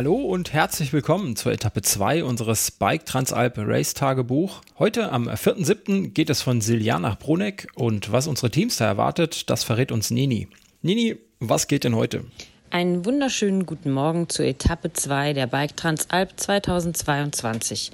Hallo 0.00 0.14
und 0.14 0.54
herzlich 0.54 0.94
willkommen 0.94 1.36
zur 1.36 1.52
Etappe 1.52 1.82
2 1.82 2.24
unseres 2.24 2.70
Bike 2.70 3.04
Transalp 3.04 3.58
Race 3.58 3.92
Tagebuch. 3.92 4.62
Heute 4.78 5.12
am 5.12 5.28
4.7. 5.28 6.12
geht 6.12 6.30
es 6.30 6.40
von 6.40 6.62
Siljan 6.62 7.02
nach 7.02 7.18
Bruneck 7.18 7.68
und 7.74 8.10
was 8.10 8.26
unsere 8.26 8.50
Teams 8.50 8.78
da 8.78 8.86
erwartet, 8.86 9.50
das 9.50 9.62
verrät 9.62 9.92
uns 9.92 10.10
Nini. 10.10 10.48
Nini, 10.80 11.18
was 11.38 11.68
geht 11.68 11.84
denn 11.84 11.94
heute? 11.96 12.24
Einen 12.70 13.04
wunderschönen 13.04 13.66
guten 13.66 13.90
Morgen 13.90 14.30
zur 14.30 14.46
Etappe 14.46 14.90
2 14.90 15.34
der 15.34 15.46
Bike 15.46 15.76
Transalp 15.76 16.30
2022. 16.34 17.92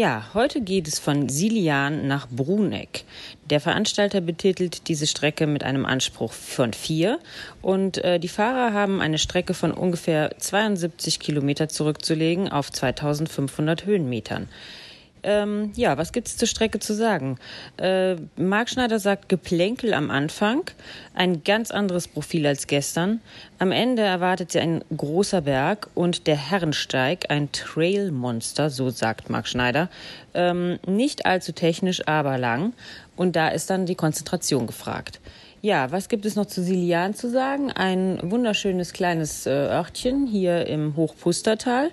Ja, 0.00 0.24
heute 0.32 0.62
geht 0.62 0.88
es 0.88 0.98
von 0.98 1.28
Silian 1.28 2.08
nach 2.08 2.26
Bruneck. 2.30 3.04
Der 3.50 3.60
Veranstalter 3.60 4.22
betitelt 4.22 4.88
diese 4.88 5.06
Strecke 5.06 5.46
mit 5.46 5.62
einem 5.62 5.84
Anspruch 5.84 6.32
von 6.32 6.72
vier 6.72 7.18
und 7.60 7.98
äh, 7.98 8.18
die 8.18 8.28
Fahrer 8.28 8.72
haben 8.72 9.02
eine 9.02 9.18
Strecke 9.18 9.52
von 9.52 9.72
ungefähr 9.72 10.30
72 10.38 11.20
Kilometer 11.20 11.68
zurückzulegen 11.68 12.48
auf 12.48 12.72
2500 12.72 13.84
Höhenmetern. 13.84 14.48
Ähm, 15.22 15.72
ja, 15.74 15.98
was 15.98 16.12
gibt 16.12 16.28
es 16.28 16.36
zur 16.36 16.48
Strecke 16.48 16.78
zu 16.78 16.94
sagen? 16.94 17.38
Äh, 17.76 18.16
Marc 18.36 18.70
Schneider 18.70 18.98
sagt 18.98 19.28
Geplänkel 19.28 19.94
am 19.94 20.10
Anfang, 20.10 20.62
ein 21.14 21.44
ganz 21.44 21.70
anderes 21.70 22.08
Profil 22.08 22.46
als 22.46 22.66
gestern. 22.66 23.20
Am 23.58 23.72
Ende 23.72 24.02
erwartet 24.02 24.52
sie 24.52 24.60
ein 24.60 24.82
großer 24.96 25.42
Berg 25.42 25.88
und 25.94 26.26
der 26.26 26.36
Herrensteig, 26.36 27.26
ein 27.30 27.52
Trailmonster, 27.52 28.70
so 28.70 28.90
sagt 28.90 29.30
Marc 29.30 29.48
Schneider. 29.48 29.88
Ähm, 30.34 30.78
nicht 30.86 31.26
allzu 31.26 31.52
technisch, 31.52 32.06
aber 32.06 32.38
lang. 32.38 32.72
Und 33.16 33.36
da 33.36 33.48
ist 33.48 33.70
dann 33.70 33.86
die 33.86 33.96
Konzentration 33.96 34.66
gefragt. 34.66 35.20
Ja, 35.62 35.92
was 35.92 36.08
gibt 36.08 36.24
es 36.24 36.36
noch 36.36 36.46
zu 36.46 36.62
Silian 36.62 37.14
zu 37.14 37.28
sagen? 37.28 37.70
Ein 37.70 38.18
wunderschönes 38.22 38.94
kleines 38.94 39.44
äh, 39.44 39.50
Örtchen 39.50 40.26
hier 40.26 40.66
im 40.66 40.96
Hochpustertal 40.96 41.90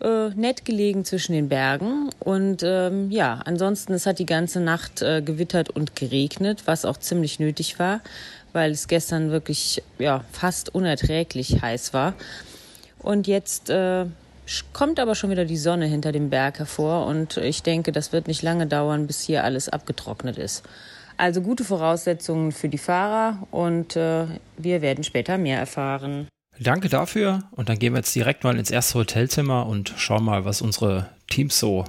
äh, 0.00 0.28
nett 0.30 0.64
gelegen 0.64 1.04
zwischen 1.04 1.32
den 1.32 1.48
Bergen. 1.48 2.10
Und 2.20 2.62
ähm, 2.64 3.10
ja, 3.10 3.40
ansonsten, 3.44 3.92
es 3.92 4.06
hat 4.06 4.18
die 4.18 4.26
ganze 4.26 4.60
Nacht 4.60 5.02
äh, 5.02 5.22
gewittert 5.22 5.70
und 5.70 5.96
geregnet, 5.96 6.62
was 6.66 6.84
auch 6.84 6.96
ziemlich 6.96 7.38
nötig 7.38 7.78
war, 7.78 8.00
weil 8.52 8.70
es 8.70 8.88
gestern 8.88 9.30
wirklich 9.30 9.82
ja, 9.98 10.24
fast 10.32 10.74
unerträglich 10.74 11.62
heiß 11.62 11.92
war. 11.92 12.14
Und 12.98 13.26
jetzt 13.26 13.70
äh, 13.70 14.06
kommt 14.72 15.00
aber 15.00 15.14
schon 15.14 15.30
wieder 15.30 15.44
die 15.44 15.56
Sonne 15.56 15.86
hinter 15.86 16.12
dem 16.12 16.30
Berg 16.30 16.58
hervor 16.58 17.06
und 17.06 17.36
ich 17.36 17.62
denke, 17.62 17.92
das 17.92 18.12
wird 18.12 18.28
nicht 18.28 18.42
lange 18.42 18.66
dauern, 18.66 19.06
bis 19.06 19.20
hier 19.20 19.44
alles 19.44 19.68
abgetrocknet 19.68 20.38
ist. 20.38 20.62
Also 21.16 21.42
gute 21.42 21.64
Voraussetzungen 21.64 22.52
für 22.52 22.68
die 22.68 22.78
Fahrer 22.78 23.46
und 23.50 23.96
äh, 23.96 24.26
wir 24.56 24.82
werden 24.82 25.04
später 25.04 25.38
mehr 25.38 25.58
erfahren. 25.58 26.26
Danke 26.60 26.88
dafür. 26.88 27.44
Und 27.52 27.68
dann 27.68 27.78
gehen 27.78 27.94
wir 27.94 27.98
jetzt 27.98 28.14
direkt 28.14 28.44
mal 28.44 28.58
ins 28.58 28.70
erste 28.70 28.98
Hotelzimmer 28.98 29.66
und 29.66 29.94
schauen 29.96 30.24
mal, 30.24 30.44
was 30.44 30.60
unsere 30.60 31.08
Teams 31.30 31.58
so, 31.58 31.84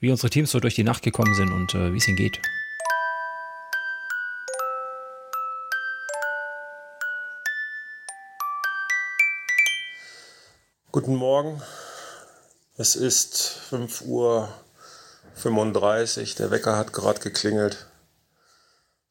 wie 0.00 0.10
unsere 0.10 0.30
Teams 0.30 0.50
so 0.50 0.58
durch 0.58 0.74
die 0.74 0.84
Nacht 0.84 1.02
gekommen 1.02 1.34
sind 1.34 1.52
und 1.52 1.74
äh, 1.74 1.92
wie 1.92 1.98
es 1.98 2.08
ihnen 2.08 2.16
geht. 2.16 2.40
Guten 10.92 11.14
Morgen. 11.14 11.62
Es 12.76 12.96
ist 12.96 13.60
5.35 13.70 14.06
Uhr. 14.06 14.48
Der 16.38 16.50
Wecker 16.50 16.76
hat 16.76 16.92
gerade 16.92 17.20
geklingelt. 17.20 17.86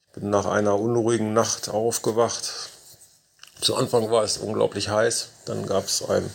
Ich 0.07 0.19
bin 0.19 0.29
nach 0.29 0.45
einer 0.45 0.77
unruhigen 0.77 1.31
Nacht 1.33 1.69
aufgewacht, 1.69 2.71
zu 3.61 3.75
Anfang 3.75 4.09
war 4.09 4.23
es 4.23 4.37
unglaublich 4.37 4.89
heiß, 4.89 5.27
dann 5.45 5.65
gab 5.65 5.85
es 5.85 6.07
ein 6.07 6.29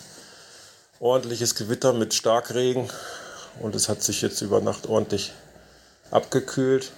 ordentliches 1.00 1.54
Gewitter 1.54 1.92
mit 1.92 2.12
Starkregen 2.12 2.90
und 3.60 3.74
es 3.74 3.88
hat 3.88 4.02
sich 4.02 4.20
jetzt 4.20 4.42
über 4.42 4.60
Nacht 4.60 4.86
ordentlich 4.86 5.32
abgekühlt. 6.10 6.92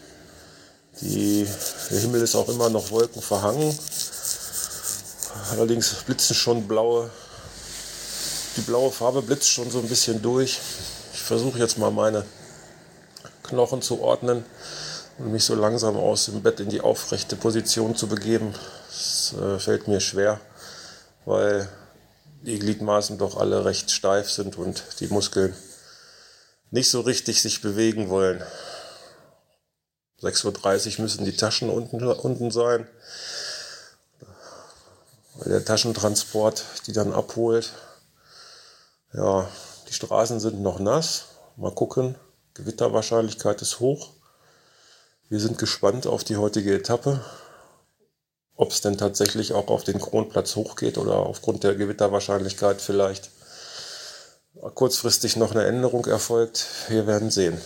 Die, 1.00 1.46
der 1.90 2.00
Himmel 2.00 2.22
ist 2.22 2.34
auch 2.34 2.48
immer 2.48 2.70
noch 2.70 2.90
wolkenverhangen. 2.90 3.78
Allerdings 5.50 5.94
blitzen 6.06 6.34
schon 6.34 6.66
blaue, 6.66 7.10
die 8.56 8.62
blaue 8.62 8.90
Farbe 8.90 9.22
blitzt 9.22 9.50
schon 9.50 9.70
so 9.70 9.78
ein 9.78 9.88
bisschen 9.88 10.22
durch. 10.22 10.58
Ich 11.12 11.22
versuche 11.22 11.58
jetzt 11.58 11.78
mal 11.78 11.90
meine 11.90 12.24
Knochen 13.42 13.80
zu 13.80 14.00
ordnen 14.00 14.44
und 15.18 15.32
mich 15.32 15.44
so 15.44 15.54
langsam 15.54 15.96
aus 15.96 16.26
dem 16.26 16.42
Bett 16.42 16.60
in 16.60 16.68
die 16.68 16.80
aufrechte 16.80 17.36
Position 17.36 17.96
zu 17.96 18.06
begeben. 18.06 18.54
Das 18.88 19.34
äh, 19.40 19.58
fällt 19.58 19.88
mir 19.88 20.00
schwer, 20.00 20.40
weil 21.24 21.68
die 22.42 22.58
Gliedmaßen 22.58 23.18
doch 23.18 23.36
alle 23.36 23.64
recht 23.64 23.90
steif 23.90 24.30
sind 24.30 24.58
und 24.58 24.84
die 25.00 25.08
Muskeln 25.08 25.54
nicht 26.70 26.90
so 26.90 27.00
richtig 27.00 27.40
sich 27.40 27.62
bewegen 27.62 28.08
wollen. 28.08 28.42
6.30 30.22 30.96
Uhr 30.96 31.02
müssen 31.02 31.24
die 31.24 31.36
Taschen 31.36 31.70
unten, 31.70 32.02
unten 32.02 32.50
sein, 32.50 32.88
der 35.44 35.64
Taschentransport 35.64 36.64
die 36.86 36.92
dann 36.92 37.12
abholt. 37.12 37.72
Ja, 39.12 39.48
die 39.88 39.92
Straßen 39.92 40.40
sind 40.40 40.60
noch 40.60 40.78
nass. 40.78 41.26
Mal 41.56 41.72
gucken. 41.72 42.16
Gewitterwahrscheinlichkeit 42.54 43.60
ist 43.62 43.80
hoch. 43.80 44.15
Wir 45.28 45.40
sind 45.40 45.58
gespannt 45.58 46.06
auf 46.06 46.24
die 46.24 46.36
heutige 46.36 46.74
Etappe 46.74 47.24
ob 48.56 48.72
es 48.72 48.80
denn 48.80 48.96
tatsächlich 48.96 49.52
auch 49.52 49.68
auf 49.68 49.84
den 49.84 50.00
Kronplatz 50.00 50.56
hochgeht 50.56 50.98
oder 50.98 51.16
aufgrund 51.16 51.62
der 51.62 51.74
Gewitterwahrscheinlichkeit 51.74 52.80
vielleicht 52.80 53.30
kurzfristig 54.74 55.36
noch 55.36 55.50
eine 55.50 55.66
Änderung 55.66 56.06
erfolgt. 56.06 56.66
Wir 56.88 57.06
werden 57.06 57.30
sehen. 57.30 57.60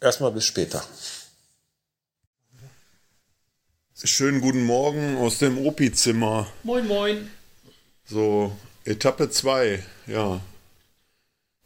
Erstmal 0.00 0.32
bis 0.32 0.44
später. 0.44 0.82
Schönen 4.04 4.40
guten 4.40 4.64
Morgen 4.64 5.18
aus 5.18 5.38
dem 5.38 5.58
Opi-Zimmer. 5.58 6.48
Moin, 6.64 6.88
moin. 6.88 7.30
So, 8.04 8.50
Etappe 8.84 9.30
2, 9.30 9.84
ja. 10.08 10.40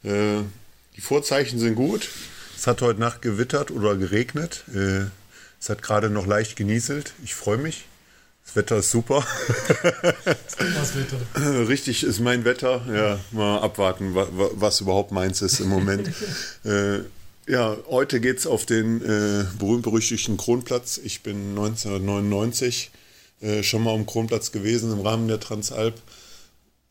Äh, 0.02 0.42
die 0.96 1.00
Vorzeichen 1.00 1.58
sind 1.58 1.76
gut. 1.76 2.10
Es 2.56 2.67
hat 2.67 2.81
heute 2.83 3.00
Nacht 3.00 3.22
gewittert 3.22 3.71
oder 3.71 3.97
geregnet. 3.97 4.65
Äh, 4.75 5.05
es 5.61 5.69
hat 5.69 5.83
gerade 5.83 6.11
noch 6.11 6.27
leicht 6.27 6.56
genieselt. 6.56 7.12
Ich 7.22 7.34
freue 7.34 7.59
mich. 7.59 7.84
Das 8.44 8.56
Wetter 8.56 8.77
ist 8.78 8.91
super. 8.91 9.27
Was 10.77 10.97
Wetter? 10.97 11.69
Richtig 11.69 12.05
ist 12.05 12.21
mein 12.21 12.44
Wetter. 12.44 12.81
Ja, 12.93 13.19
mal 13.33 13.59
abwarten, 13.59 14.15
was 14.15 14.81
überhaupt 14.81 15.12
meins 15.12 15.43
ist 15.43 15.61
im 15.61 15.69
Moment. 15.69 16.11
äh, 16.65 17.00
ja, 17.49 17.77
heute 17.89 18.21
geht 18.21 18.39
es 18.39 18.47
auf 18.47 18.65
den 18.67 19.03
äh, 19.03 19.44
berühmt-berüchtigten 19.59 20.37
Kronplatz. 20.37 20.99
Ich 21.03 21.23
bin 21.23 21.50
1999 21.50 22.91
äh, 23.41 23.62
schon 23.62 23.83
mal 23.83 23.94
am 23.94 24.06
Kronplatz 24.06 24.53
gewesen 24.53 24.93
im 24.93 25.00
Rahmen 25.00 25.28
der 25.28 25.41
Transalp. 25.41 25.94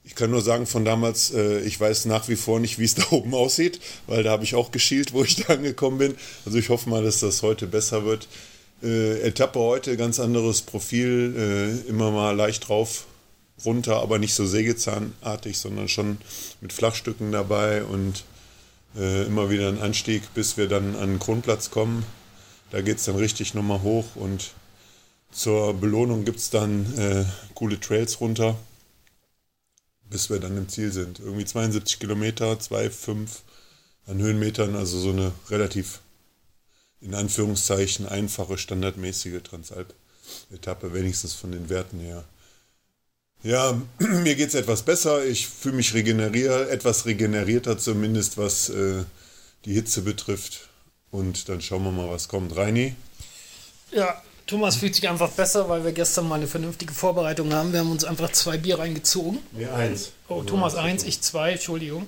Ich 0.07 0.13
kann 0.13 0.29
nur 0.29 0.41
sagen, 0.41 0.67
von 0.67 0.85
damals, 0.85 1.33
äh, 1.33 1.59
ich 1.61 1.79
weiß 1.79 2.05
nach 2.05 2.27
wie 2.29 2.35
vor 2.35 2.59
nicht, 2.59 2.77
wie 2.77 2.85
es 2.85 2.95
da 2.95 3.05
oben 3.09 3.33
aussieht, 3.33 3.79
weil 4.07 4.23
da 4.23 4.31
habe 4.31 4.43
ich 4.43 4.55
auch 4.55 4.71
geschielt, 4.71 5.13
wo 5.13 5.23
ich 5.23 5.35
da 5.47 5.53
angekommen 5.55 5.97
bin. 5.97 6.16
Also 6.45 6.57
ich 6.57 6.69
hoffe 6.69 6.89
mal, 6.89 7.03
dass 7.03 7.19
das 7.19 7.41
heute 7.41 7.67
besser 7.67 8.05
wird. 8.05 8.27
Äh, 8.83 9.21
Etappe 9.21 9.59
heute, 9.59 9.97
ganz 9.97 10.19
anderes 10.19 10.61
Profil, 10.61 11.83
äh, 11.85 11.89
immer 11.89 12.11
mal 12.11 12.35
leicht 12.35 12.67
drauf, 12.67 13.05
runter, 13.63 14.01
aber 14.01 14.19
nicht 14.19 14.35
so 14.35 14.45
sägezahnartig, 14.45 15.57
sondern 15.57 15.87
schon 15.87 16.17
mit 16.61 16.72
Flachstücken 16.72 17.31
dabei 17.31 17.84
und 17.84 18.25
äh, 18.97 19.23
immer 19.25 19.49
wieder 19.49 19.69
ein 19.69 19.79
Anstieg, 19.79 20.34
bis 20.34 20.58
wir 20.58 20.67
dann 20.67 20.96
an 20.96 21.13
den 21.13 21.19
Grundplatz 21.19 21.72
kommen. 21.72 22.05
Da 22.72 22.81
geht 22.81 22.97
es 22.97 23.05
dann 23.05 23.16
richtig 23.16 23.53
nochmal 23.53 23.81
hoch 23.81 24.05
und 24.16 24.51
zur 25.31 25.73
Belohnung 25.73 26.25
gibt 26.25 26.40
es 26.40 26.49
dann 26.49 26.97
äh, 26.97 27.25
coole 27.53 27.79
Trails 27.79 28.22
runter, 28.22 28.55
bis 30.09 30.29
wir 30.29 30.40
dann 30.40 30.57
im 30.57 30.69
Ziel 30.69 30.91
sind. 30.91 31.19
Irgendwie 31.19 31.46
72 31.46 31.99
Kilometer, 31.99 32.53
2,5 32.53 33.28
an 34.07 34.19
Höhenmetern, 34.19 34.75
also 34.75 34.99
so 34.99 35.09
eine 35.09 35.31
relativ 35.49 35.99
in 37.02 37.13
Anführungszeichen 37.13 38.07
einfache, 38.07 38.57
standardmäßige 38.57 39.41
Transalp-Etappe, 39.43 40.93
wenigstens 40.93 41.34
von 41.34 41.52
den 41.52 41.69
Werten 41.69 41.99
her. 41.99 42.23
Ja, 43.43 43.79
mir 43.99 44.35
geht 44.35 44.49
es 44.49 44.55
etwas 44.55 44.84
besser. 44.84 45.23
Ich 45.25 45.47
fühle 45.47 45.75
mich 45.75 45.93
regeneriert, 45.93 46.69
etwas 46.69 47.05
regenerierter 47.05 47.78
zumindest, 47.78 48.37
was 48.37 48.69
äh, 48.69 49.03
die 49.66 49.73
Hitze 49.73 50.01
betrifft. 50.01 50.69
Und 51.11 51.47
dann 51.49 51.61
schauen 51.61 51.84
wir 51.84 51.91
mal, 51.91 52.09
was 52.09 52.28
kommt. 52.28 52.55
Reini? 52.55 52.96
Ja, 53.91 54.22
Thomas 54.47 54.76
fühlt 54.76 54.94
sich 54.94 55.09
einfach 55.09 55.32
besser, 55.32 55.70
weil 55.70 55.84
wir 55.84 55.92
gestern 55.92 56.28
mal 56.28 56.36
eine 56.36 56.47
vernünftige 56.47 56.94
Vorbereitung 56.94 57.52
haben. 57.53 57.74
Wir 57.74 57.80
haben 57.80 57.92
uns 57.92 58.03
einfach 58.03 58.32
zwei 58.32 58.58
Bier 58.58 58.78
reingezogen. 58.78 59.40
Mir 59.52 59.74
eins. 59.74 60.12
Oh, 60.28 60.44
Thomas 60.44 60.76
eins, 60.76 61.03
ich 61.03 61.22
zwei, 61.22 61.53
Entschuldigung 61.53 62.08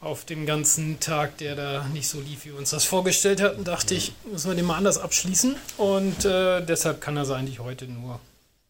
auf 0.00 0.24
dem 0.24 0.46
ganzen 0.46 0.98
Tag, 0.98 1.36
der 1.38 1.56
da 1.56 1.86
nicht 1.92 2.08
so 2.08 2.20
lief, 2.20 2.44
wie 2.44 2.50
wir 2.50 2.58
uns 2.58 2.70
das 2.70 2.84
vorgestellt 2.84 3.42
hatten, 3.42 3.64
dachte 3.64 3.94
ich, 3.94 4.12
müssen 4.30 4.50
wir 4.50 4.54
den 4.54 4.64
mal 4.64 4.76
anders 4.76 4.96
abschließen. 4.96 5.56
Und 5.76 6.24
äh, 6.24 6.64
deshalb 6.64 7.00
kann 7.00 7.16
das 7.16 7.30
eigentlich 7.30 7.58
heute 7.58 7.86
nur 7.86 8.18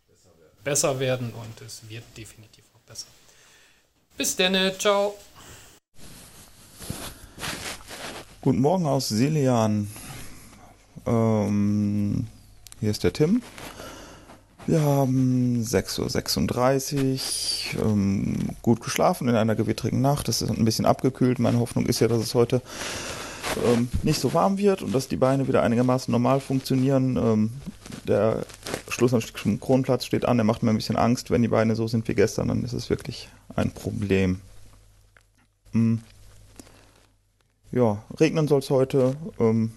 besser 0.08 0.30
werden. 0.38 0.64
besser 0.64 1.00
werden 1.00 1.32
und 1.34 1.66
es 1.66 1.82
wird 1.88 2.02
definitiv 2.16 2.64
auch 2.74 2.80
besser. 2.88 3.06
Bis 4.16 4.34
dann, 4.34 4.72
ciao. 4.78 5.16
Guten 8.40 8.60
Morgen 8.60 8.86
aus 8.86 9.08
Selian. 9.08 9.88
Ähm, 11.06 12.26
hier 12.80 12.90
ist 12.90 13.04
der 13.04 13.12
Tim. 13.12 13.42
Wir 14.66 14.82
haben 14.82 15.62
6.36 15.62 17.76
Uhr, 17.76 17.86
ähm, 17.86 18.36
gut 18.62 18.80
geschlafen 18.80 19.28
in 19.28 19.34
einer 19.34 19.54
gewittrigen 19.54 20.00
Nacht. 20.00 20.28
Es 20.28 20.42
ist 20.42 20.50
ein 20.50 20.64
bisschen 20.64 20.86
abgekühlt. 20.86 21.38
Meine 21.38 21.58
Hoffnung 21.58 21.86
ist 21.86 22.00
ja, 22.00 22.08
dass 22.08 22.22
es 22.22 22.34
heute 22.34 22.62
ähm, 23.66 23.88
nicht 24.02 24.20
so 24.20 24.32
warm 24.32 24.58
wird 24.58 24.82
und 24.82 24.94
dass 24.94 25.08
die 25.08 25.16
Beine 25.16 25.48
wieder 25.48 25.62
einigermaßen 25.62 26.12
normal 26.12 26.40
funktionieren. 26.40 27.16
Ähm, 27.16 27.50
der 28.06 28.44
Schluss 28.88 29.12
am 29.12 29.60
Kronplatz 29.60 30.04
steht 30.04 30.24
an, 30.24 30.36
der 30.36 30.44
macht 30.44 30.62
mir 30.62 30.70
ein 30.70 30.76
bisschen 30.76 30.96
Angst. 30.96 31.30
Wenn 31.30 31.42
die 31.42 31.48
Beine 31.48 31.76
so 31.76 31.86
sind 31.86 32.06
wie 32.08 32.14
gestern, 32.14 32.48
dann 32.48 32.64
ist 32.64 32.72
es 32.72 32.90
wirklich 32.90 33.28
ein 33.56 33.72
Problem. 33.72 34.40
Hm. 35.72 36.00
Ja, 37.72 38.02
regnen 38.18 38.48
soll 38.48 38.60
es 38.60 38.70
heute. 38.70 39.16
Ähm, 39.38 39.72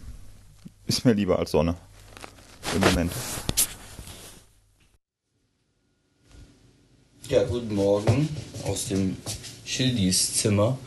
ist 0.86 1.06
mir 1.06 1.14
lieber 1.14 1.40
als 1.40 1.52
Sonne. 1.52 1.76
Im 2.74 2.82
Moment. 2.82 3.12
Ja, 7.30 7.44
guten 7.44 7.76
Morgen 7.76 8.30
aus 8.64 8.88
dem 8.88 9.16
Schildis 9.64 10.38
Zimmer. 10.38 10.80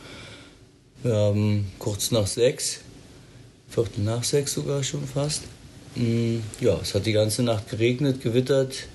Wir 1.04 1.14
haben 1.14 1.70
kurz 1.78 2.10
nach 2.10 2.26
sechs, 2.26 2.80
Viertel 3.68 4.02
nach 4.02 4.24
sechs 4.24 4.54
sogar 4.54 4.82
schon 4.82 5.06
fast. 5.06 5.42
Mm, 5.94 6.38
ja, 6.60 6.76
es 6.82 6.94
hat 6.94 7.06
die 7.06 7.12
ganze 7.12 7.44
Nacht 7.44 7.70
geregnet, 7.70 8.20
gewittert. 8.20 8.88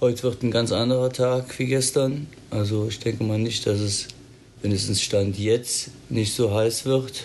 Heute 0.00 0.24
wird 0.24 0.42
ein 0.42 0.50
ganz 0.50 0.72
anderer 0.72 1.10
Tag 1.10 1.58
wie 1.58 1.66
gestern. 1.66 2.26
Also 2.50 2.86
ich 2.88 2.98
denke 2.98 3.24
mal 3.24 3.38
nicht, 3.38 3.66
dass 3.66 3.80
es 3.80 4.08
mindestens 4.62 5.00
Stand 5.00 5.38
jetzt 5.38 5.88
nicht 6.10 6.34
so 6.34 6.54
heiß 6.54 6.84
wird. 6.84 7.24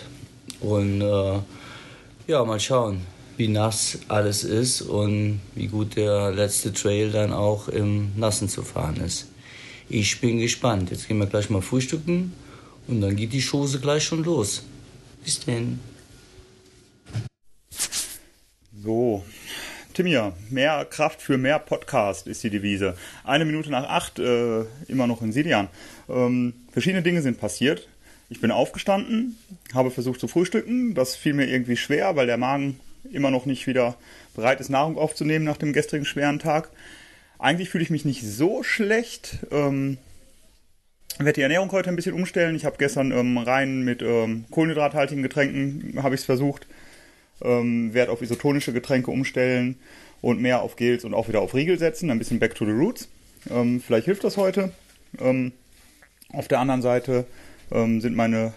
Und 0.60 1.02
äh, 1.02 1.38
ja, 2.26 2.44
mal 2.44 2.60
schauen, 2.60 3.02
wie 3.40 3.48
nass 3.48 4.00
alles 4.08 4.44
ist 4.44 4.82
und 4.82 5.40
wie 5.54 5.68
gut 5.68 5.96
der 5.96 6.30
letzte 6.30 6.74
Trail 6.74 7.10
dann 7.10 7.32
auch 7.32 7.68
im 7.68 8.12
Nassen 8.14 8.50
zu 8.50 8.62
fahren 8.62 8.96
ist. 8.96 9.28
Ich 9.88 10.20
bin 10.20 10.40
gespannt. 10.40 10.90
Jetzt 10.90 11.08
gehen 11.08 11.16
wir 11.16 11.24
gleich 11.24 11.48
mal 11.48 11.62
frühstücken 11.62 12.34
und 12.86 13.00
dann 13.00 13.16
geht 13.16 13.32
die 13.32 13.40
Chose 13.40 13.80
gleich 13.80 14.04
schon 14.04 14.24
los. 14.24 14.62
Bis 15.24 15.40
denn. 15.40 15.80
So, 18.78 19.24
Timia, 19.94 20.34
mehr 20.50 20.84
Kraft 20.84 21.22
für 21.22 21.38
mehr 21.38 21.60
Podcast 21.60 22.26
ist 22.26 22.42
die 22.42 22.50
Devise. 22.50 22.94
Eine 23.24 23.46
Minute 23.46 23.70
nach 23.70 23.88
acht, 23.88 24.18
äh, 24.18 24.64
immer 24.86 25.06
noch 25.06 25.22
in 25.22 25.32
Silian. 25.32 25.68
Ähm, 26.10 26.52
verschiedene 26.72 27.02
Dinge 27.02 27.22
sind 27.22 27.40
passiert. 27.40 27.88
Ich 28.28 28.42
bin 28.42 28.50
aufgestanden, 28.50 29.38
habe 29.72 29.90
versucht 29.90 30.20
zu 30.20 30.28
frühstücken. 30.28 30.92
Das 30.92 31.16
fiel 31.16 31.32
mir 31.32 31.48
irgendwie 31.48 31.78
schwer, 31.78 32.16
weil 32.16 32.26
der 32.26 32.36
Magen 32.36 32.78
immer 33.12 33.30
noch 33.30 33.46
nicht 33.46 33.66
wieder 33.66 33.96
bereit 34.34 34.60
ist, 34.60 34.68
Nahrung 34.68 34.98
aufzunehmen 34.98 35.44
nach 35.44 35.56
dem 35.56 35.72
gestrigen 35.72 36.04
schweren 36.04 36.38
Tag. 36.38 36.70
Eigentlich 37.38 37.70
fühle 37.70 37.84
ich 37.84 37.90
mich 37.90 38.04
nicht 38.04 38.22
so 38.22 38.62
schlecht. 38.62 39.38
Ähm, 39.50 39.98
werde 41.18 41.34
die 41.34 41.42
Ernährung 41.42 41.72
heute 41.72 41.90
ein 41.90 41.96
bisschen 41.96 42.14
umstellen. 42.14 42.54
Ich 42.54 42.64
habe 42.64 42.76
gestern 42.78 43.12
ähm, 43.12 43.38
rein 43.38 43.82
mit 43.82 44.02
ähm, 44.02 44.44
kohlenhydrathaltigen 44.50 45.22
Getränken 45.22 46.02
habe 46.02 46.14
ich 46.14 46.22
es 46.22 46.24
versucht. 46.24 46.66
Ähm, 47.42 47.94
werde 47.94 48.12
auf 48.12 48.22
isotonische 48.22 48.72
Getränke 48.72 49.10
umstellen 49.10 49.76
und 50.20 50.40
mehr 50.40 50.62
auf 50.62 50.76
Gels 50.76 51.04
und 51.04 51.14
auch 51.14 51.28
wieder 51.28 51.40
auf 51.40 51.54
Riegel 51.54 51.78
setzen. 51.78 52.10
Ein 52.10 52.18
bisschen 52.18 52.38
back 52.38 52.54
to 52.54 52.64
the 52.64 52.72
roots. 52.72 53.08
Ähm, 53.50 53.80
vielleicht 53.80 54.06
hilft 54.06 54.24
das 54.24 54.36
heute. 54.36 54.72
Ähm, 55.18 55.52
auf 56.32 56.48
der 56.48 56.60
anderen 56.60 56.82
Seite 56.82 57.26
ähm, 57.72 58.00
sind 58.00 58.14
meine 58.14 58.52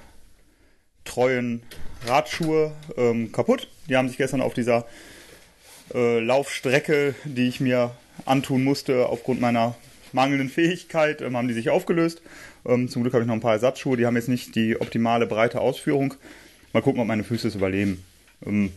treuen 1.05 1.61
Radschuhe 2.07 2.71
ähm, 2.97 3.31
kaputt. 3.31 3.67
Die 3.89 3.97
haben 3.97 4.07
sich 4.07 4.17
gestern 4.17 4.41
auf 4.41 4.53
dieser 4.53 4.85
äh, 5.93 6.19
Laufstrecke, 6.19 7.15
die 7.25 7.47
ich 7.47 7.59
mir 7.59 7.91
antun 8.25 8.63
musste, 8.63 9.07
aufgrund 9.07 9.41
meiner 9.41 9.75
mangelnden 10.11 10.49
Fähigkeit, 10.49 11.21
ähm, 11.21 11.35
haben 11.35 11.47
die 11.47 11.53
sich 11.53 11.69
aufgelöst. 11.69 12.21
Ähm, 12.65 12.87
zum 12.87 13.03
Glück 13.03 13.13
habe 13.13 13.23
ich 13.23 13.27
noch 13.27 13.35
ein 13.35 13.41
paar 13.41 13.53
Ersatzschuhe, 13.53 13.97
die 13.97 14.05
haben 14.05 14.15
jetzt 14.15 14.29
nicht 14.29 14.55
die 14.55 14.79
optimale 14.79 15.27
breite 15.27 15.59
Ausführung. 15.61 16.13
Mal 16.71 16.81
gucken, 16.81 17.01
ob 17.01 17.07
meine 17.07 17.23
Füße 17.23 17.47
es 17.47 17.55
überleben. 17.55 18.03
Ähm, 18.45 18.71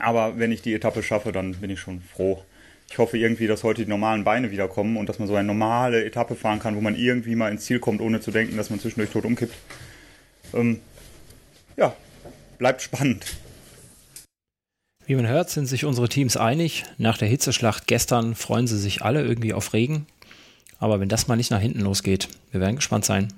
aber 0.00 0.38
wenn 0.38 0.52
ich 0.52 0.62
die 0.62 0.74
Etappe 0.74 1.02
schaffe, 1.02 1.32
dann 1.32 1.52
bin 1.54 1.70
ich 1.70 1.80
schon 1.80 2.00
froh. 2.00 2.42
Ich 2.90 2.98
hoffe 2.98 3.16
irgendwie, 3.18 3.46
dass 3.46 3.64
heute 3.64 3.84
die 3.84 3.88
normalen 3.88 4.24
Beine 4.24 4.50
wiederkommen 4.50 4.96
und 4.96 5.08
dass 5.08 5.18
man 5.18 5.28
so 5.28 5.34
eine 5.34 5.46
normale 5.46 6.04
Etappe 6.04 6.34
fahren 6.34 6.60
kann, 6.60 6.76
wo 6.76 6.80
man 6.80 6.96
irgendwie 6.96 7.34
mal 7.34 7.50
ins 7.50 7.64
Ziel 7.64 7.78
kommt, 7.78 8.00
ohne 8.00 8.20
zu 8.20 8.30
denken, 8.30 8.56
dass 8.56 8.70
man 8.70 8.78
zwischendurch 8.78 9.10
tot 9.10 9.24
umkippt. 9.24 9.54
Ähm, 10.52 10.80
ja, 11.76 11.94
bleibt 12.58 12.82
spannend. 12.82 13.24
Wie 15.06 15.16
man 15.16 15.28
hört, 15.28 15.50
sind 15.50 15.66
sich 15.66 15.84
unsere 15.84 16.08
Teams 16.08 16.36
einig. 16.36 16.84
Nach 16.96 17.18
der 17.18 17.28
Hitzeschlacht 17.28 17.86
gestern 17.86 18.34
freuen 18.34 18.66
sie 18.66 18.78
sich 18.78 19.02
alle 19.02 19.22
irgendwie 19.22 19.52
auf 19.52 19.74
Regen. 19.74 20.06
Aber 20.78 20.98
wenn 20.98 21.08
das 21.08 21.28
mal 21.28 21.36
nicht 21.36 21.50
nach 21.50 21.60
hinten 21.60 21.80
losgeht, 21.80 22.28
wir 22.50 22.60
werden 22.60 22.76
gespannt 22.76 23.04
sein. 23.04 23.32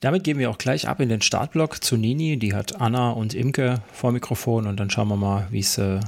Damit 0.00 0.24
gehen 0.24 0.38
wir 0.38 0.50
auch 0.50 0.58
gleich 0.58 0.86
ab 0.86 1.00
in 1.00 1.08
den 1.08 1.22
Startblock 1.22 1.82
zu 1.82 1.96
Nini. 1.96 2.36
Die 2.36 2.54
hat 2.54 2.80
Anna 2.80 3.10
und 3.10 3.32
Imke 3.32 3.82
vor 3.92 4.12
Mikrofon 4.12 4.66
und 4.66 4.78
dann 4.78 4.90
schauen 4.90 5.08
wir 5.08 5.16
mal, 5.16 5.46
wie 5.50 5.60
es 5.60 5.78
äh, 5.78 6.00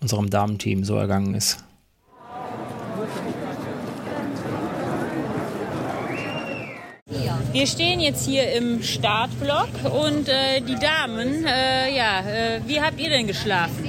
unserem 0.00 0.30
Damenteam 0.30 0.84
so 0.84 0.96
ergangen 0.96 1.34
ist. 1.34 1.62
Wir 7.52 7.66
stehen 7.66 8.00
jetzt 8.00 8.24
hier 8.24 8.50
im 8.52 8.82
Startblock 8.82 9.68
und 9.84 10.26
äh, 10.26 10.62
die 10.62 10.74
Damen, 10.74 11.44
äh, 11.44 11.94
ja, 11.94 12.20
äh, 12.20 12.60
wie 12.66 12.80
habt 12.80 12.98
ihr 12.98 13.10
denn 13.10 13.26
geschlafen? 13.26 13.86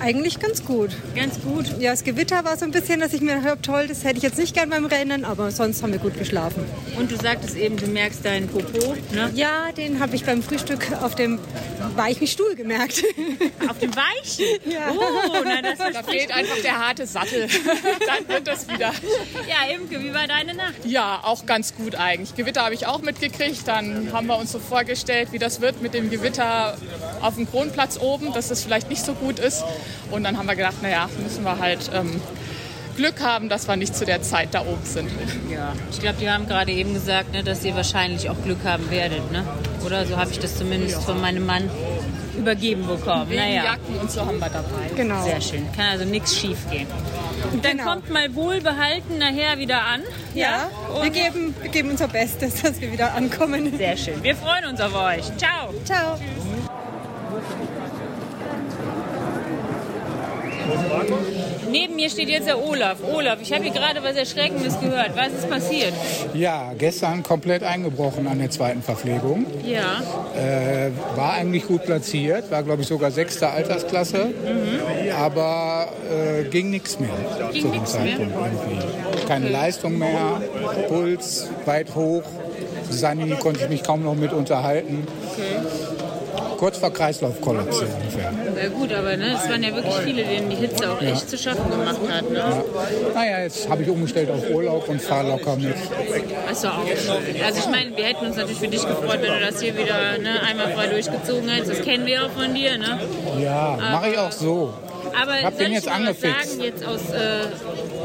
Eigentlich 0.00 0.38
ganz 0.38 0.64
gut. 0.64 0.90
Ganz 1.14 1.40
gut. 1.40 1.66
Ja, 1.80 1.90
das 1.90 2.04
Gewitter 2.04 2.44
war 2.44 2.56
so 2.56 2.64
ein 2.64 2.70
bisschen, 2.70 3.00
dass 3.00 3.12
ich 3.12 3.20
mir 3.20 3.40
dachte, 3.40 3.60
toll, 3.62 3.86
das 3.88 4.04
hätte 4.04 4.18
ich 4.18 4.22
jetzt 4.22 4.38
nicht 4.38 4.54
gern 4.54 4.70
beim 4.70 4.86
Rennen, 4.86 5.24
aber 5.24 5.50
sonst 5.50 5.82
haben 5.82 5.92
wir 5.92 5.98
gut 5.98 6.16
geschlafen. 6.18 6.64
Und 6.98 7.10
du 7.10 7.16
sagtest 7.16 7.56
eben, 7.56 7.76
du 7.76 7.86
merkst 7.86 8.24
deinen 8.24 8.48
Popo, 8.48 8.94
ne? 9.12 9.30
Ja, 9.34 9.72
den 9.72 10.00
habe 10.00 10.14
ich 10.14 10.24
beim 10.24 10.42
Frühstück 10.42 10.86
auf 11.02 11.14
dem 11.14 11.38
weichen 11.96 12.26
Stuhl 12.26 12.54
gemerkt. 12.54 13.02
Auf 13.68 13.78
dem 13.78 13.94
weichen? 13.94 14.44
Ja. 14.68 14.90
Oh, 14.90 15.42
na, 15.44 15.62
das 15.62 15.78
Da 15.78 16.02
fehlt 16.02 16.30
einfach 16.30 16.56
der 16.62 16.78
harte 16.78 17.06
Sattel. 17.06 17.48
Dann 18.06 18.28
wird 18.28 18.46
das 18.46 18.68
wieder. 18.68 18.92
Ja, 19.48 19.74
Imke, 19.74 20.02
wie 20.02 20.12
war 20.12 20.26
deine 20.26 20.54
Nacht? 20.54 20.74
Ja, 20.84 21.20
auch 21.22 21.46
ganz 21.46 21.74
gut 21.74 21.94
eigentlich. 21.94 22.34
Gewitter 22.34 22.64
habe 22.64 22.74
ich 22.74 22.86
auch 22.86 23.00
mitgekriegt. 23.00 23.66
Dann 23.66 24.12
haben 24.12 24.26
wir 24.26 24.36
uns 24.36 24.52
so 24.52 24.58
vorgestellt, 24.58 25.28
wie 25.32 25.38
das 25.38 25.60
wird 25.60 25.80
mit 25.80 25.94
dem 25.94 26.10
Gewitter 26.10 26.76
auf 27.22 27.36
dem 27.36 27.48
Kronplatz 27.50 27.98
oben, 27.98 28.32
dass 28.32 28.48
das 28.48 28.62
vielleicht 28.62 28.90
nicht 28.90 29.04
so 29.04 29.14
gut 29.14 29.38
ist. 29.38 29.64
Und 30.10 30.24
dann 30.24 30.38
haben 30.38 30.46
wir 30.46 30.56
gedacht, 30.56 30.82
naja, 30.82 31.08
müssen 31.22 31.44
wir 31.44 31.58
halt 31.58 31.90
ähm, 31.94 32.20
Glück 32.96 33.20
haben, 33.22 33.48
dass 33.48 33.68
wir 33.68 33.76
nicht 33.76 33.94
zu 33.94 34.04
der 34.04 34.22
Zeit 34.22 34.48
da 34.52 34.62
oben 34.62 34.84
sind. 34.84 35.08
Ja, 35.52 35.72
ich 35.90 36.00
glaube, 36.00 36.16
die 36.20 36.28
haben 36.28 36.48
gerade 36.48 36.72
eben 36.72 36.94
gesagt, 36.94 37.32
ne, 37.32 37.44
dass 37.44 37.64
ihr 37.64 37.74
wahrscheinlich 37.76 38.28
auch 38.28 38.42
Glück 38.42 38.64
haben 38.64 38.90
werdet, 38.90 39.30
ne? 39.30 39.44
Oder 39.84 40.04
so 40.06 40.16
habe 40.16 40.30
ich 40.32 40.38
das 40.40 40.56
zumindest 40.56 41.02
von 41.04 41.20
meinem 41.20 41.46
Mann 41.46 41.70
übergeben 42.36 42.86
bekommen. 42.86 43.34
Naja, 43.34 43.64
Jacken 43.64 43.98
und 44.00 44.10
so 44.10 44.20
haben 44.24 44.38
wir 44.38 44.48
dabei. 44.48 44.90
Genau. 44.96 45.22
sehr 45.24 45.40
schön. 45.40 45.66
Kann 45.76 45.86
also 45.92 46.04
nichts 46.04 46.36
schief 46.36 46.58
gehen. 46.70 46.86
Und 47.52 47.64
dann 47.64 47.78
Genau. 47.78 47.90
kommt 47.90 48.10
mal 48.10 48.32
wohlbehalten 48.34 49.18
nachher 49.18 49.58
wieder 49.58 49.82
an. 49.84 50.02
Ja, 50.34 50.68
wir 50.94 51.00
und 51.02 51.12
geben, 51.12 51.54
wir 51.60 51.70
geben 51.70 51.90
unser 51.90 52.08
Bestes, 52.08 52.62
dass 52.62 52.80
wir 52.80 52.92
wieder 52.92 53.14
ankommen. 53.14 53.76
sehr 53.76 53.96
schön. 53.96 54.22
Wir 54.22 54.36
freuen 54.36 54.66
uns 54.66 54.80
auf 54.80 54.94
euch. 54.94 55.24
Ciao. 55.36 55.72
Ciao. 55.84 56.18
Neben 61.70 61.96
mir 61.96 62.08
steht 62.08 62.28
jetzt 62.28 62.46
der 62.46 62.58
Olaf. 62.62 62.98
Olaf, 63.12 63.38
ich 63.42 63.52
habe 63.52 63.64
hier 63.64 63.72
gerade 63.72 64.02
was 64.02 64.16
Erschreckendes 64.16 64.80
gehört. 64.80 65.10
Was 65.14 65.28
ist 65.28 65.50
passiert? 65.50 65.92
Ja, 66.34 66.72
gestern 66.78 67.22
komplett 67.22 67.62
eingebrochen 67.62 68.26
an 68.26 68.38
der 68.38 68.50
zweiten 68.50 68.82
Verpflegung. 68.82 69.46
Ja. 69.66 70.02
Äh, 70.36 70.90
war 71.16 71.34
eigentlich 71.34 71.66
gut 71.66 71.84
platziert, 71.84 72.50
war 72.50 72.62
glaube 72.62 72.82
ich 72.82 72.88
sogar 72.88 73.10
sechste 73.10 73.48
Altersklasse, 73.50 74.28
aber 75.16 75.88
äh, 76.10 76.44
ging 76.44 76.70
nichts 76.70 76.98
mehr 76.98 77.08
Mhm. 77.08 77.52
Ging 77.52 77.62
zu 77.62 77.68
dem 77.68 77.80
nix 77.80 77.94
mehr? 77.94 78.02
Zeitpunkt 78.18 78.34
irgendwie. 78.34 79.26
Keine 79.26 79.48
Leistung 79.48 79.98
mehr, 79.98 80.40
Puls 80.88 81.48
weit 81.64 81.94
hoch. 81.94 82.22
Sani 82.90 83.34
konnte 83.36 83.64
ich 83.64 83.68
mich 83.68 83.82
kaum 83.82 84.02
noch 84.02 84.14
mit 84.14 84.32
unterhalten. 84.32 85.06
Kurz 86.58 86.76
vor 86.78 86.92
Kreislaufkollaps 86.92 87.78
ungefähr. 87.78 88.32
Na 88.54 88.68
gut, 88.68 88.92
aber 88.92 89.16
ne, 89.16 89.36
es 89.40 89.48
waren 89.48 89.62
ja 89.62 89.72
wirklich 89.74 89.94
viele, 90.04 90.24
denen 90.24 90.50
die 90.50 90.56
Hitze 90.56 90.90
auch 90.90 91.00
echt 91.00 91.30
zu 91.30 91.38
schaffen 91.38 91.70
gemacht 91.70 92.00
hat. 92.10 92.28
Ne? 92.30 92.64
Naja, 93.14 93.42
jetzt 93.44 93.68
habe 93.68 93.84
ich 93.84 93.88
umgestellt 93.88 94.28
auf 94.30 94.50
Urlaub 94.50 94.88
und 94.88 95.00
fahre 95.00 95.28
locker 95.28 95.54
mit. 95.56 95.76
War 95.76 96.78
auch 96.78 96.86
schön. 96.86 97.42
Also 97.44 97.60
ich 97.60 97.68
meine, 97.68 97.96
wir 97.96 98.04
hätten 98.04 98.26
uns 98.26 98.36
natürlich 98.36 98.58
für 98.58 98.66
dich 98.68 98.82
gefreut, 98.86 99.20
wenn 99.22 99.32
du 99.34 99.40
das 99.40 99.60
hier 99.62 99.76
wieder 99.78 100.18
ne, 100.20 100.40
einmal 100.42 100.72
frei 100.72 100.88
durchgezogen 100.88 101.48
hättest. 101.48 101.78
Das 101.78 101.82
kennen 101.82 102.04
wir 102.06 102.24
auch 102.26 102.30
von 102.30 102.52
dir. 102.52 102.76
Ne? 102.76 102.98
Ja, 103.40 103.78
mache 103.80 104.10
ich 104.10 104.18
auch 104.18 104.32
so. 104.32 104.74
Aber 105.22 105.38
Ich 105.38 105.44
hab 105.44 105.54
soll 105.54 105.62
den 105.64 105.68
ich 105.72 105.78
jetzt 105.78 105.88
angefixt. 105.88 106.50
sagen, 106.50 106.60
jetzt 106.62 106.84
aus, 106.84 107.00
äh, 107.10 107.46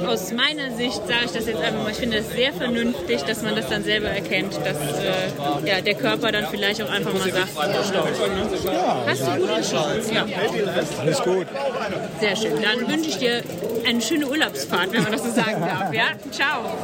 aus 0.05 0.31
meiner 0.31 0.75
Sicht 0.75 1.01
sage 1.07 1.25
ich 1.25 1.31
das 1.31 1.48
jetzt 1.48 1.62
einfach 1.62 1.83
mal, 1.83 1.91
ich 1.91 1.98
finde 1.98 2.17
es 2.17 2.29
sehr 2.31 2.53
vernünftig, 2.53 3.22
dass 3.24 3.41
man 3.41 3.55
das 3.55 3.69
dann 3.69 3.83
selber 3.83 4.07
erkennt, 4.07 4.53
dass 4.55 4.77
äh, 4.77 5.67
ja, 5.67 5.81
der 5.81 5.95
Körper 5.95 6.31
dann 6.31 6.48
vielleicht 6.50 6.81
auch 6.81 6.89
einfach 6.89 7.13
mal 7.13 7.31
sagt, 7.31 7.50
stopp. 7.88 8.07
Ja, 8.65 9.03
Hast 9.05 9.22
du 9.22 9.31
gut 9.38 9.50
entschieden? 9.50 10.13
Ja, 10.13 10.25
alles 11.00 11.22
gut. 11.22 11.48
sehr 12.19 12.36
schön. 12.36 12.62
Dann 12.62 12.88
wünsche 12.89 13.10
ich 13.10 13.17
dir 13.17 13.43
eine 13.88 14.01
schöne 14.01 14.27
Urlaubsfahrt, 14.27 14.91
wenn 14.91 15.03
man 15.03 15.12
das 15.12 15.24
so 15.24 15.31
sagen 15.31 15.62
darf. 15.62 15.93
Ja, 15.93 16.05
ciao. 16.31 16.77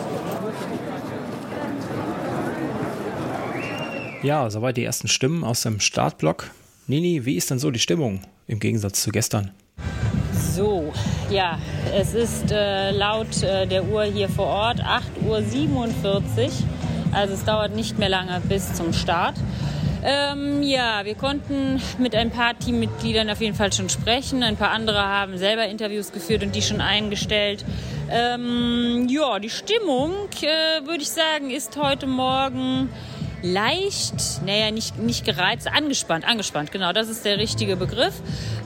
Ja, 4.22 4.50
soweit 4.50 4.76
die 4.76 4.84
ersten 4.84 5.08
Stimmen 5.08 5.44
aus 5.44 5.62
dem 5.62 5.80
Startblock. 5.80 6.52
Nini, 6.88 7.26
wie 7.26 7.36
ist 7.36 7.52
denn 7.52 7.60
so 7.60 7.72
die 7.72 7.80
Stimmung 7.80 8.22
im 8.48 8.60
Gegensatz 8.60 9.02
zu 9.02 9.12
gestern? 9.12 9.52
So, 10.40 10.94
ja, 11.30 11.60
es 11.94 12.14
ist 12.14 12.52
äh, 12.52 12.92
laut 12.92 13.44
äh, 13.44 13.68
der 13.68 13.86
Uhr 13.86 14.04
hier 14.04 14.30
vor 14.30 14.48
Ort 14.48 14.82
8.47 14.82 15.24
Uhr. 15.24 16.52
Also 17.12 17.34
es 17.34 17.44
dauert 17.44 17.76
nicht 17.76 18.00
mehr 18.00 18.10
lange 18.10 18.42
bis 18.48 18.74
zum 18.74 18.94
Start. 18.94 19.36
Ähm, 20.02 20.64
ja, 20.64 21.02
wir 21.04 21.16
konnten 21.16 21.82
mit 21.98 22.16
ein 22.16 22.32
paar 22.32 22.58
Teammitgliedern 22.58 23.30
auf 23.30 23.42
jeden 23.42 23.56
Fall 23.56 23.74
schon 23.74 23.90
sprechen. 23.90 24.44
Ein 24.44 24.56
paar 24.56 24.72
andere 24.72 25.00
haben 25.00 25.38
selber 25.38 25.68
Interviews 25.68 26.14
geführt 26.14 26.42
und 26.42 26.56
die 26.56 26.62
schon 26.62 26.80
eingestellt. 26.80 27.66
Ähm, 28.10 29.08
ja, 29.10 29.40
die 29.40 29.50
Stimmung, 29.50 30.14
äh, 30.42 30.86
würde 30.86 31.02
ich 31.02 31.10
sagen, 31.10 31.50
ist 31.50 31.76
heute 31.78 32.08
Morgen 32.08 32.90
leicht, 33.42 34.42
naja, 34.46 34.72
nicht, 34.72 34.98
nicht 34.98 35.26
gereizt, 35.26 35.68
angespannt, 35.68 36.28
angespannt, 36.28 36.72
genau, 36.72 36.94
das 36.94 37.10
ist 37.10 37.26
der 37.26 37.38
richtige 37.38 37.76
Begriff. 37.76 38.14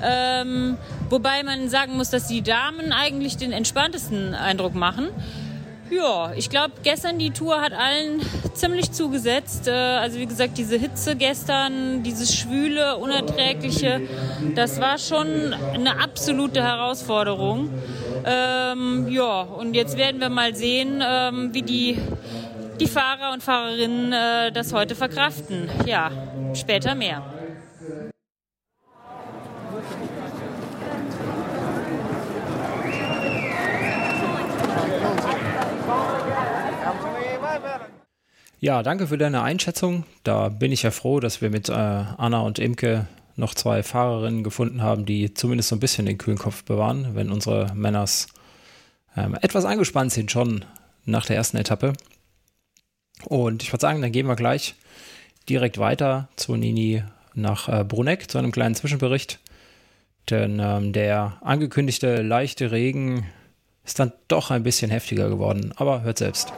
Ähm, 0.03 0.77
wobei 1.09 1.43
man 1.43 1.69
sagen 1.69 1.95
muss, 1.97 2.09
dass 2.09 2.27
die 2.27 2.41
Damen 2.41 2.91
eigentlich 2.91 3.37
den 3.37 3.51
entspanntesten 3.51 4.33
Eindruck 4.33 4.75
machen. 4.75 5.09
Ja, 5.89 6.31
ich 6.35 6.49
glaube, 6.49 6.73
gestern 6.81 7.19
die 7.19 7.29
Tour 7.31 7.61
hat 7.61 7.73
allen 7.73 8.21
ziemlich 8.53 8.91
zugesetzt. 8.91 9.67
Äh, 9.67 9.71
Also 9.71 10.17
wie 10.17 10.25
gesagt, 10.25 10.57
diese 10.57 10.77
Hitze 10.77 11.15
gestern, 11.15 12.01
dieses 12.01 12.33
schwüle, 12.33 12.97
unerträgliche, 12.97 14.01
das 14.55 14.81
war 14.81 14.97
schon 14.97 15.53
eine 15.73 16.01
absolute 16.01 16.63
Herausforderung. 16.63 17.69
Ähm, 18.25 19.07
ja, 19.09 19.41
und 19.41 19.75
jetzt 19.75 19.97
werden 19.97 20.19
wir 20.19 20.29
mal 20.29 20.55
sehen, 20.55 21.03
ähm, 21.05 21.53
wie 21.53 21.61
die, 21.61 21.99
die 22.83 22.89
Fahrer 22.89 23.31
und 23.31 23.41
Fahrerinnen 23.41 24.11
äh, 24.11 24.51
das 24.51 24.73
heute 24.73 24.95
verkraften. 24.95 25.69
Ja, 25.85 26.11
später 26.53 26.95
mehr. 26.95 27.23
Ja, 38.59 38.83
danke 38.83 39.07
für 39.07 39.17
deine 39.17 39.43
Einschätzung. 39.43 40.05
Da 40.23 40.49
bin 40.49 40.71
ich 40.71 40.83
ja 40.83 40.91
froh, 40.91 41.19
dass 41.19 41.41
wir 41.41 41.49
mit 41.49 41.69
äh, 41.69 41.73
Anna 41.73 42.41
und 42.41 42.59
Imke 42.59 43.07
noch 43.35 43.55
zwei 43.55 43.81
Fahrerinnen 43.81 44.43
gefunden 44.43 44.81
haben, 44.81 45.05
die 45.05 45.33
zumindest 45.33 45.69
so 45.69 45.75
ein 45.75 45.79
bisschen 45.79 46.05
den 46.05 46.17
kühlen 46.17 46.37
Kopf 46.37 46.63
bewahren, 46.63 47.15
wenn 47.15 47.31
unsere 47.31 47.73
Männers 47.73 48.27
ähm, 49.15 49.37
etwas 49.41 49.65
angespannt 49.65 50.11
sind 50.11 50.31
schon 50.31 50.65
nach 51.05 51.25
der 51.25 51.37
ersten 51.37 51.57
Etappe. 51.57 51.93
Und 53.25 53.63
ich 53.63 53.71
würde 53.71 53.81
sagen, 53.81 54.01
dann 54.01 54.11
gehen 54.11 54.27
wir 54.27 54.35
gleich 54.35 54.75
direkt 55.49 55.77
weiter 55.77 56.29
zu 56.35 56.55
Nini 56.55 57.03
nach 57.33 57.67
äh, 57.67 57.83
Bruneck 57.83 58.29
zu 58.29 58.37
einem 58.37 58.51
kleinen 58.51 58.75
Zwischenbericht. 58.75 59.39
Denn 60.29 60.59
ähm, 60.59 60.93
der 60.93 61.37
angekündigte 61.41 62.21
leichte 62.21 62.71
Regen 62.71 63.25
ist 63.85 63.99
dann 63.99 64.13
doch 64.27 64.51
ein 64.51 64.63
bisschen 64.63 64.89
heftiger 64.89 65.29
geworden. 65.29 65.73
Aber 65.75 66.03
hört 66.03 66.17
selbst. 66.17 66.53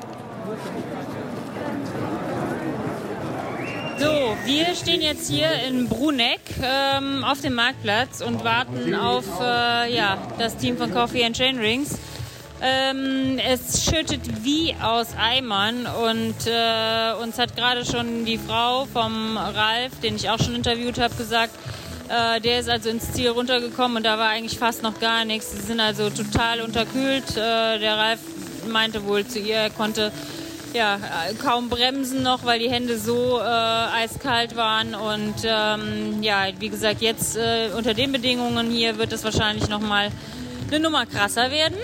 So, 3.97 4.35
wir 4.45 4.75
stehen 4.75 5.01
jetzt 5.01 5.29
hier 5.29 5.49
in 5.67 5.87
Bruneck 5.87 6.41
ähm, 6.61 7.23
auf 7.23 7.41
dem 7.41 7.55
Marktplatz 7.55 8.21
und 8.21 8.43
warten 8.43 8.93
auf 8.93 9.25
äh, 9.39 9.95
ja, 9.95 10.17
das 10.37 10.57
Team 10.57 10.77
von 10.77 10.91
Coffee 10.91 11.23
and 11.23 11.35
Chain 11.35 11.57
Rings. 11.57 11.97
Ähm, 12.61 13.37
es 13.37 13.83
schüttet 13.83 14.43
wie 14.43 14.73
aus 14.81 15.07
Eimern 15.19 15.85
und 15.85 16.35
äh, 16.47 17.13
uns 17.21 17.37
hat 17.37 17.55
gerade 17.55 17.85
schon 17.85 18.25
die 18.25 18.37
Frau 18.37 18.85
vom 18.85 19.37
Ralf, 19.37 19.99
den 20.01 20.15
ich 20.15 20.29
auch 20.29 20.39
schon 20.39 20.55
interviewt 20.55 20.97
habe, 20.97 21.13
gesagt, 21.15 21.53
äh, 22.07 22.39
der 22.39 22.59
ist 22.59 22.69
also 22.69 22.89
ins 22.89 23.11
Ziel 23.11 23.29
runtergekommen 23.29 23.97
und 23.97 24.03
da 24.05 24.17
war 24.17 24.29
eigentlich 24.29 24.57
fast 24.57 24.83
noch 24.83 24.99
gar 24.99 25.25
nichts. 25.25 25.51
Sie 25.51 25.61
sind 25.61 25.79
also 25.79 26.09
total 26.09 26.61
unterkühlt. 26.61 27.35
Äh, 27.35 27.79
der 27.79 27.97
Ralf 27.97 28.19
meinte 28.71 29.05
wohl 29.05 29.25
zu 29.25 29.39
ihr, 29.39 29.55
er 29.55 29.69
konnte 29.69 30.11
ja, 30.73 30.99
kaum 31.41 31.69
bremsen 31.69 32.21
noch, 32.21 32.43
weil 32.43 32.59
die 32.59 32.69
Hände 32.69 32.99
so 32.99 33.39
äh, 33.39 33.43
eiskalt 33.43 34.55
waren. 34.55 34.93
Und 34.93 35.35
ähm, 35.45 36.21
ja, 36.21 36.47
wie 36.59 36.69
gesagt, 36.69 37.01
jetzt 37.01 37.37
äh, 37.37 37.69
unter 37.75 37.93
den 37.93 38.11
Bedingungen 38.11 38.69
hier 38.69 38.97
wird 38.97 39.13
es 39.13 39.23
wahrscheinlich 39.23 39.69
noch 39.69 39.79
mal 39.79 40.09
eine 40.67 40.79
Nummer 40.79 41.05
krasser 41.05 41.49
werden. 41.49 41.77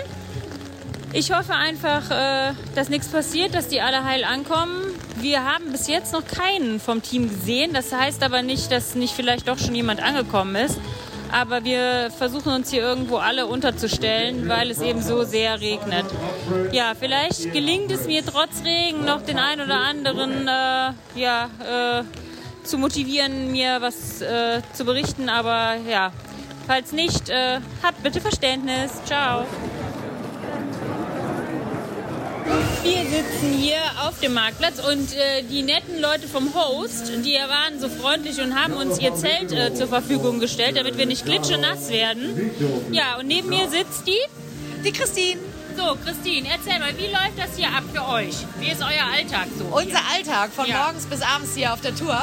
Ich 1.14 1.34
hoffe 1.34 1.54
einfach, 1.54 2.10
äh, 2.10 2.54
dass 2.74 2.88
nichts 2.88 3.10
passiert, 3.10 3.54
dass 3.54 3.68
die 3.68 3.82
alle 3.82 4.06
heil 4.06 4.24
ankommen. 4.24 4.82
Wir 5.18 5.44
haben 5.44 5.72
bis 5.72 5.88
jetzt 5.88 6.14
noch 6.14 6.26
keinen 6.26 6.80
vom 6.80 7.02
Team 7.02 7.28
gesehen. 7.28 7.74
Das 7.74 7.94
heißt 7.94 8.24
aber 8.24 8.42
nicht, 8.42 8.72
dass 8.72 8.96
nicht 8.96 9.14
vielleicht 9.14 9.50
doch 9.50 9.58
schon 9.58 9.76
jemand 9.76 10.02
angekommen 10.02 10.56
ist. 10.56 10.80
Aber 11.30 11.66
wir 11.66 12.12
versuchen 12.18 12.54
uns 12.54 12.72
hier 12.72 12.82
irgendwo 12.82 13.18
alle 13.18 13.46
unterzustellen, 13.48 14.48
weil 14.48 14.72
es 14.72 14.82
eben 14.82 15.02
so 15.02 15.24
sehr 15.24 15.60
regnet. 15.60 16.06
Ja, 16.72 16.94
vielleicht 16.98 17.52
gelingt 17.52 17.92
es 17.92 18.06
mir 18.06 18.26
trotz 18.26 18.64
Regen 18.64 19.04
noch 19.04 19.22
den 19.22 19.40
einen 19.40 19.62
oder 19.62 19.80
anderen 19.80 20.48
äh, 20.48 21.20
ja, 21.20 21.50
äh, 22.00 22.04
zu 22.64 22.78
motivieren, 22.78 23.52
mir 23.52 23.82
was 23.82 24.22
äh, 24.22 24.62
zu 24.74 24.86
berichten. 24.86 25.28
Aber 25.28 25.76
ja, 25.90 26.12
falls 26.68 26.94
nicht, 26.94 27.30
äh, 27.30 27.60
habt 27.84 28.02
bitte 28.02 28.22
Verständnis. 28.22 28.92
Ciao. 29.06 29.46
Wir 32.84 33.02
sitzen 33.06 33.54
hier 33.60 33.78
auf 34.08 34.20
dem 34.20 34.34
Marktplatz 34.34 34.80
und 34.80 35.14
äh, 35.16 35.44
die 35.44 35.62
netten 35.62 36.02
Leute 36.02 36.28
vom 36.28 36.54
Host, 36.56 37.12
die 37.24 37.36
waren 37.36 37.80
so 37.80 37.88
freundlich 37.90 38.40
und 38.42 38.56
haben 38.60 38.74
uns 38.74 39.00
ihr 39.00 39.14
Zelt 39.16 39.52
äh, 39.52 39.74
zur 39.74 39.88
Verfügung 39.88 40.40
gestellt, 40.40 40.78
damit 40.78 40.98
wir 40.98 41.06
nicht 41.06 41.26
klitschenass 41.26 41.90
werden. 41.90 42.52
Ja, 42.92 43.18
und 43.20 43.28
neben 43.28 43.50
mir 43.50 43.70
sitzt 43.70 44.08
die. 44.08 44.18
Die 44.84 44.92
Christine. 44.92 45.40
So, 45.78 45.96
Christine, 46.04 46.48
erzähl 46.52 46.80
mal, 46.80 46.98
wie 46.98 47.06
läuft 47.06 47.38
das 47.38 47.56
hier 47.56 47.68
ab 47.68 47.84
für 47.94 48.06
euch? 48.08 48.36
Wie 48.60 48.72
ist 48.72 48.82
euer 48.82 49.06
Alltag 49.16 49.48
so? 49.58 49.66
Unser 49.66 50.00
Alltag 50.14 50.50
von 50.52 50.66
Ja. 50.66 50.84
morgens 50.86 51.06
bis 51.06 51.22
abends 51.22 51.56
hier 51.56 51.72
auf 51.74 51.82
der 51.82 51.96
Tour. 51.96 52.20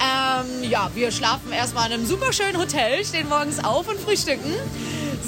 Ähm, 0.00 0.68
ja, 0.68 0.90
wir 0.94 1.10
schlafen 1.12 1.52
erstmal 1.52 1.86
in 1.86 1.94
einem 1.94 2.06
super 2.06 2.32
schönen 2.32 2.58
Hotel, 2.58 3.04
stehen 3.04 3.28
morgens 3.28 3.62
auf 3.62 3.88
und 3.88 3.98
frühstücken. 4.00 4.52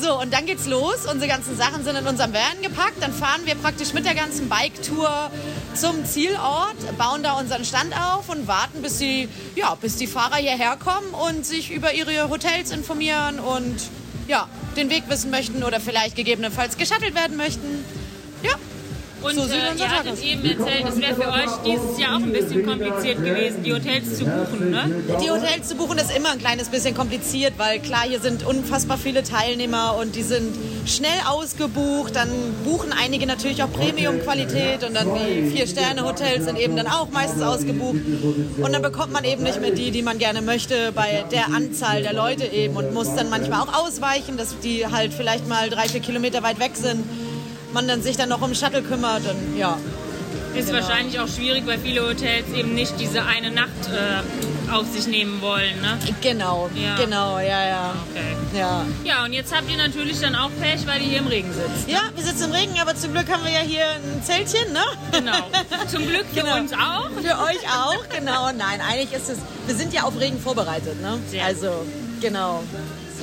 So, 0.02 0.20
und 0.20 0.32
dann 0.32 0.46
geht's 0.46 0.66
los. 0.66 1.06
Unsere 1.08 1.28
ganzen 1.28 1.56
Sachen 1.56 1.84
sind 1.84 1.94
in 1.94 2.04
unserem 2.04 2.32
Van 2.32 2.60
gepackt. 2.60 3.00
Dann 3.00 3.12
fahren 3.12 3.42
wir 3.44 3.54
praktisch 3.54 3.92
mit 3.92 4.04
der 4.04 4.16
ganzen 4.16 4.48
Bike-Tour 4.48 5.30
zum 5.76 6.04
Zielort, 6.04 6.74
bauen 6.98 7.22
da 7.22 7.34
unseren 7.34 7.64
Stand 7.64 7.94
auf 7.96 8.28
und 8.28 8.48
warten, 8.48 8.82
bis 8.82 8.98
die, 8.98 9.28
ja, 9.54 9.76
bis 9.76 9.94
die 9.94 10.08
Fahrer 10.08 10.38
hierher 10.38 10.76
kommen 10.76 11.14
und 11.14 11.46
sich 11.46 11.70
über 11.70 11.94
ihre 11.94 12.28
Hotels 12.30 12.72
informieren 12.72 13.38
und 13.38 13.76
ja, 14.26 14.48
den 14.76 14.90
Weg 14.90 15.04
wissen 15.06 15.30
möchten 15.30 15.62
oder 15.62 15.78
vielleicht 15.78 16.16
gegebenenfalls 16.16 16.76
geschattelt 16.76 17.14
werden 17.14 17.36
möchten. 17.36 17.84
Ja, 18.42 18.54
Und 19.22 19.34
so 19.34 19.42
äh, 19.42 19.78
ihr 19.78 19.88
hattet 19.88 20.22
eben 20.22 20.44
erzählt, 20.44 20.84
es 20.88 21.00
wäre 21.00 21.14
für 21.14 21.28
euch 21.28 21.50
dieses 21.64 21.98
Jahr 21.98 22.16
auch 22.16 22.22
ein 22.22 22.32
bisschen 22.32 22.66
kompliziert 22.66 23.24
gewesen, 23.24 23.62
die 23.62 23.72
Hotels 23.72 24.18
zu 24.18 24.24
buchen, 24.24 24.70
ne? 24.70 24.90
Die 25.22 25.30
Hotels 25.30 25.68
zu 25.68 25.76
buchen 25.76 25.98
ist 25.98 26.14
immer 26.16 26.30
ein 26.32 26.38
kleines 26.38 26.68
bisschen 26.68 26.94
kompliziert, 26.94 27.54
weil 27.56 27.78
klar, 27.78 28.02
hier 28.08 28.20
sind 28.20 28.44
unfassbar 28.44 28.98
viele 28.98 29.22
Teilnehmer 29.22 29.96
und 29.96 30.16
die 30.16 30.22
sind 30.22 30.56
schnell 30.86 31.20
ausgebucht. 31.28 32.16
Dann 32.16 32.28
buchen 32.64 32.92
einige 32.92 33.26
natürlich 33.26 33.62
auch 33.62 33.72
Premium-Qualität 33.72 34.84
und 34.84 34.94
dann 34.94 35.08
die 35.14 35.50
Vier-Sterne-Hotels 35.50 36.44
sind 36.44 36.58
eben 36.58 36.76
dann 36.76 36.86
auch 36.86 37.10
meistens 37.10 37.42
ausgebucht. 37.42 38.00
Und 38.60 38.72
dann 38.72 38.82
bekommt 38.82 39.12
man 39.12 39.24
eben 39.24 39.42
nicht 39.42 39.60
mehr 39.60 39.70
die, 39.70 39.90
die 39.90 40.02
man 40.02 40.18
gerne 40.18 40.42
möchte 40.42 40.92
bei 40.92 41.24
der 41.30 41.46
Anzahl 41.54 42.02
der 42.02 42.12
Leute 42.12 42.44
eben 42.46 42.76
und 42.76 42.92
muss 42.92 43.14
dann 43.14 43.30
manchmal 43.30 43.60
auch 43.62 43.74
ausweichen, 43.84 44.36
dass 44.36 44.58
die 44.60 44.86
halt 44.86 45.14
vielleicht 45.14 45.48
mal 45.48 45.70
drei, 45.70 45.88
vier 45.88 46.00
Kilometer 46.00 46.42
weit 46.42 46.58
weg 46.58 46.72
sind. 46.74 47.04
Man 47.72 47.88
dann 47.88 48.02
sich 48.02 48.16
dann 48.16 48.28
noch 48.28 48.42
um 48.42 48.54
Shuttle 48.54 48.82
kümmert 48.82 49.22
und 49.28 49.56
ja. 49.56 49.78
Ist 50.54 50.68
Genau. 50.68 50.80
wahrscheinlich 50.82 51.18
auch 51.18 51.28
schwierig, 51.28 51.66
weil 51.66 51.78
viele 51.78 52.02
Hotels 52.06 52.46
eben 52.54 52.74
nicht 52.74 52.92
diese 53.00 53.24
eine 53.24 53.50
Nacht 53.50 53.70
äh, 53.90 54.70
auf 54.70 54.86
sich 54.86 55.06
nehmen 55.06 55.40
wollen, 55.40 55.80
ne? 55.80 55.98
Genau, 56.20 56.68
Ja. 56.74 56.94
genau, 56.96 57.38
ja, 57.38 57.66
ja. 57.66 57.94
Okay. 58.10 58.58
Ja. 58.58 58.84
Ja, 59.02 59.24
und 59.24 59.32
jetzt 59.32 59.54
habt 59.56 59.70
ihr 59.70 59.78
natürlich 59.78 60.20
dann 60.20 60.34
auch 60.34 60.50
Pech, 60.60 60.86
weil 60.86 61.00
ihr 61.00 61.08
hier 61.08 61.18
im 61.20 61.26
Regen 61.26 61.50
sitzt. 61.54 61.88
Ja, 61.88 62.00
wir 62.14 62.22
sitzen 62.22 62.44
im 62.44 62.52
Regen, 62.52 62.74
aber 62.82 62.94
zum 62.94 63.12
Glück 63.14 63.30
haben 63.32 63.42
wir 63.44 63.50
ja 63.50 63.60
hier 63.60 63.84
ein 63.92 64.22
Zeltchen, 64.22 64.70
ne? 64.74 64.82
Genau. 65.12 65.32
Zum 65.90 66.06
Glück 66.06 66.26
für 66.34 66.40
Genau. 66.42 66.56
uns 66.58 66.72
auch. 66.74 67.08
Für 67.22 67.38
euch 67.44 67.64
auch, 67.74 68.06
genau. 68.14 68.46
Nein, 68.52 68.82
eigentlich 68.86 69.12
ist 69.12 69.30
es, 69.30 69.38
wir 69.66 69.74
sind 69.74 69.94
ja 69.94 70.02
auf 70.02 70.20
Regen 70.20 70.38
vorbereitet, 70.38 71.00
ne? 71.00 71.18
Sehr 71.30 71.46
Also, 71.46 71.70
genau. 72.20 72.62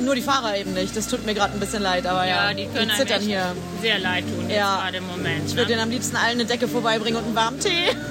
Nur 0.04 0.16
die 0.16 0.22
Fahrer 0.22 0.56
eben 0.58 0.74
nicht. 0.74 0.96
Das 0.96 1.08
tut 1.08 1.26
mir 1.26 1.34
gerade 1.34 1.54
ein 1.54 1.60
bisschen 1.60 1.82
leid, 1.84 2.06
aber 2.08 2.26
ja, 2.26 2.50
Ja, 2.50 2.54
die 2.54 2.66
können 2.68 2.90
einem 2.90 3.00
zittern 3.00 3.22
hier. 3.22 3.56
sehr 3.82 4.00
leid 4.00 4.24
tun, 4.26 4.50
Ja. 4.50 4.78
gerade 4.82 4.98
im 4.98 5.08
Moment. 5.08 5.44
Ich 5.46 5.52
ne? 5.52 5.58
würde 5.58 5.70
denen 5.72 5.82
am 5.82 5.90
liebsten 5.90 6.16
allen 6.16 6.40
eine 6.40 6.46
Decke 6.46 6.68
vorbeibringen 6.68 7.18
und 7.20 7.26
einen 7.26 7.36
warmen 7.36 7.60
Tee. 7.60 7.70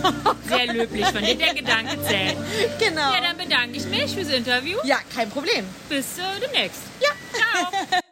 Sehr 0.48 0.72
löblich 0.72 1.04
von 1.06 1.22
dir, 1.22 1.34
der 1.36 1.54
Gedanke 1.54 2.02
zählt. 2.04 2.36
Genau. 2.78 3.12
Ja, 3.12 3.20
dann 3.20 3.36
bedanke 3.36 3.76
ich 3.76 3.84
mich 3.86 4.14
fürs 4.14 4.28
Interview. 4.30 4.78
Ja, 4.84 4.96
kein 5.14 5.28
Problem. 5.30 5.64
Bis 5.88 6.18
äh, 6.18 6.22
demnächst. 6.40 6.80
Ja. 7.00 7.08
Ciao. 7.32 7.72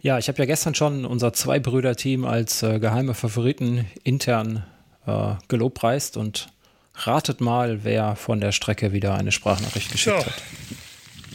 Ja, 0.00 0.16
ich 0.16 0.28
habe 0.28 0.38
ja 0.38 0.44
gestern 0.44 0.76
schon 0.76 1.04
unser 1.04 1.32
Zwei-Brüder-Team 1.32 2.24
als 2.24 2.62
äh, 2.62 2.78
geheime 2.78 3.14
Favoriten 3.14 3.90
intern 4.04 4.64
äh, 5.08 5.34
gelobpreist 5.48 6.16
und 6.16 6.50
ratet 6.94 7.40
mal, 7.40 7.82
wer 7.82 8.14
von 8.14 8.40
der 8.40 8.52
Strecke 8.52 8.92
wieder 8.92 9.14
eine 9.16 9.32
Sprachnachricht 9.32 9.90
geschickt 9.90 10.16
So. 10.20 10.24
hat. 10.24 10.34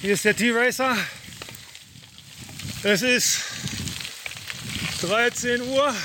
Hier 0.01 0.13
ist 0.13 0.23
der 0.23 0.35
T-Racer. 0.37 0.95
Es 2.83 3.01
ist 3.01 3.39
13 5.01 5.61
Uhr. 5.61 5.95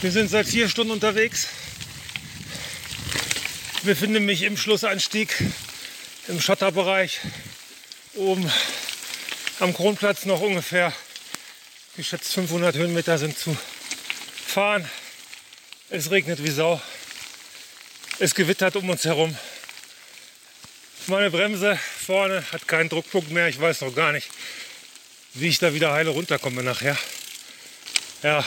Wir 0.00 0.12
sind 0.12 0.28
seit 0.28 0.46
vier 0.46 0.68
Stunden 0.68 0.92
unterwegs. 0.92 1.48
Ich 3.76 3.82
befinde 3.82 4.20
mich 4.20 4.42
im 4.42 4.56
Schlussanstieg 4.56 5.34
im 6.28 6.40
Schotterbereich. 6.40 7.20
Oben 8.14 8.50
am 9.60 9.74
Kronplatz 9.74 10.24
noch 10.24 10.40
ungefähr 10.40 10.92
geschätzt 11.96 12.34
500 12.34 12.76
Höhenmeter 12.76 13.18
sind 13.18 13.38
zu 13.38 13.56
fahren. 14.46 14.88
Es 15.88 16.10
regnet 16.10 16.42
wie 16.42 16.50
Sau. 16.50 16.80
Es 18.18 18.34
gewittert 18.34 18.76
um 18.76 18.88
uns 18.90 19.04
herum. 19.04 19.36
Meine 21.08 21.30
Bremse 21.30 21.78
vorne 22.04 22.44
hat 22.50 22.66
keinen 22.66 22.88
Druckpunkt 22.88 23.30
mehr. 23.30 23.46
Ich 23.46 23.60
weiß 23.60 23.82
noch 23.82 23.94
gar 23.94 24.10
nicht, 24.10 24.28
wie 25.34 25.46
ich 25.46 25.60
da 25.60 25.72
wieder 25.72 25.92
heile 25.92 26.10
runterkomme 26.10 26.64
nachher. 26.64 26.98
Ja, 28.24 28.44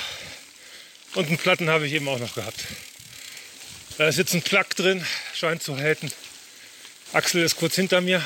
und 1.16 1.28
einen 1.28 1.38
Platten 1.38 1.70
habe 1.70 1.88
ich 1.88 1.94
eben 1.94 2.10
auch 2.10 2.20
noch 2.20 2.36
gehabt. 2.36 2.60
Da 3.98 4.10
ist 4.10 4.18
jetzt 4.18 4.34
ein 4.34 4.42
Plug 4.42 4.66
drin, 4.76 5.06
scheint 5.34 5.64
zu 5.64 5.78
halten. 5.78 6.12
Axel 7.14 7.44
ist 7.44 7.56
kurz 7.56 7.76
hinter 7.76 8.02
mir. 8.02 8.22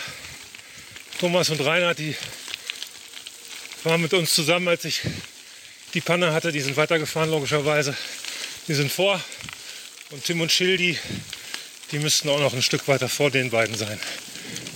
Thomas 1.20 1.50
und 1.52 1.62
Reinhard, 1.62 2.00
die 2.00 2.16
waren 3.84 4.02
mit 4.02 4.16
uns 4.16 4.34
zusammen, 4.34 4.68
als 4.68 4.84
ich 4.84 5.02
die 5.94 6.02
Panne 6.02 6.34
hatte. 6.34 6.52
Die 6.52 6.62
sind 6.62 6.76
weitergefahren, 6.76 7.30
logischerweise. 7.30 7.96
Die 8.68 8.74
sind 8.74 8.92
vor. 8.92 9.24
Und 10.10 10.26
Tim 10.26 10.42
und 10.42 10.52
Schildi, 10.52 10.98
die 11.94 12.00
müssten 12.00 12.28
auch 12.30 12.40
noch 12.40 12.54
ein 12.54 12.64
Stück 12.64 12.88
weiter 12.88 13.08
vor 13.08 13.30
den 13.30 13.52
beiden 13.52 13.76
sein. 13.76 14.00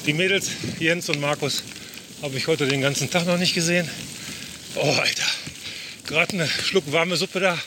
Die 0.05 0.13
Mädels, 0.13 0.51
Jens 0.79 1.09
und 1.09 1.19
Markus, 1.19 1.63
habe 2.21 2.37
ich 2.37 2.45
heute 2.45 2.67
den 2.67 2.79
ganzen 2.81 3.09
Tag 3.09 3.25
noch 3.25 3.39
nicht 3.39 3.55
gesehen. 3.55 3.89
Oh, 4.75 4.91
Alter. 4.91 5.25
Gerade 6.05 6.33
eine 6.33 6.47
Schluck 6.47 6.91
warme 6.91 7.17
Suppe 7.17 7.39
da 7.39 7.57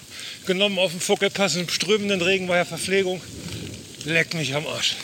genommen 0.47 0.79
auf 0.79 0.93
dem 0.93 1.01
Fuckelpass 1.01 1.57
im 1.57 1.69
strömenden 1.69 2.23
Regen 2.23 2.47
bei 2.47 2.55
der 2.55 2.65
Verpflegung. 2.65 3.21
Leck 4.05 4.35
mich 4.35 4.55
am 4.55 4.67
Arsch. 4.69 4.95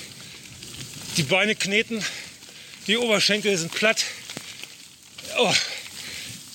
Die 1.16 1.24
Beine 1.24 1.56
kneten, 1.56 2.02
die 2.86 2.96
Oberschenkel 2.96 3.56
sind 3.58 3.72
platt. 3.72 4.04
Oh, 5.38 5.54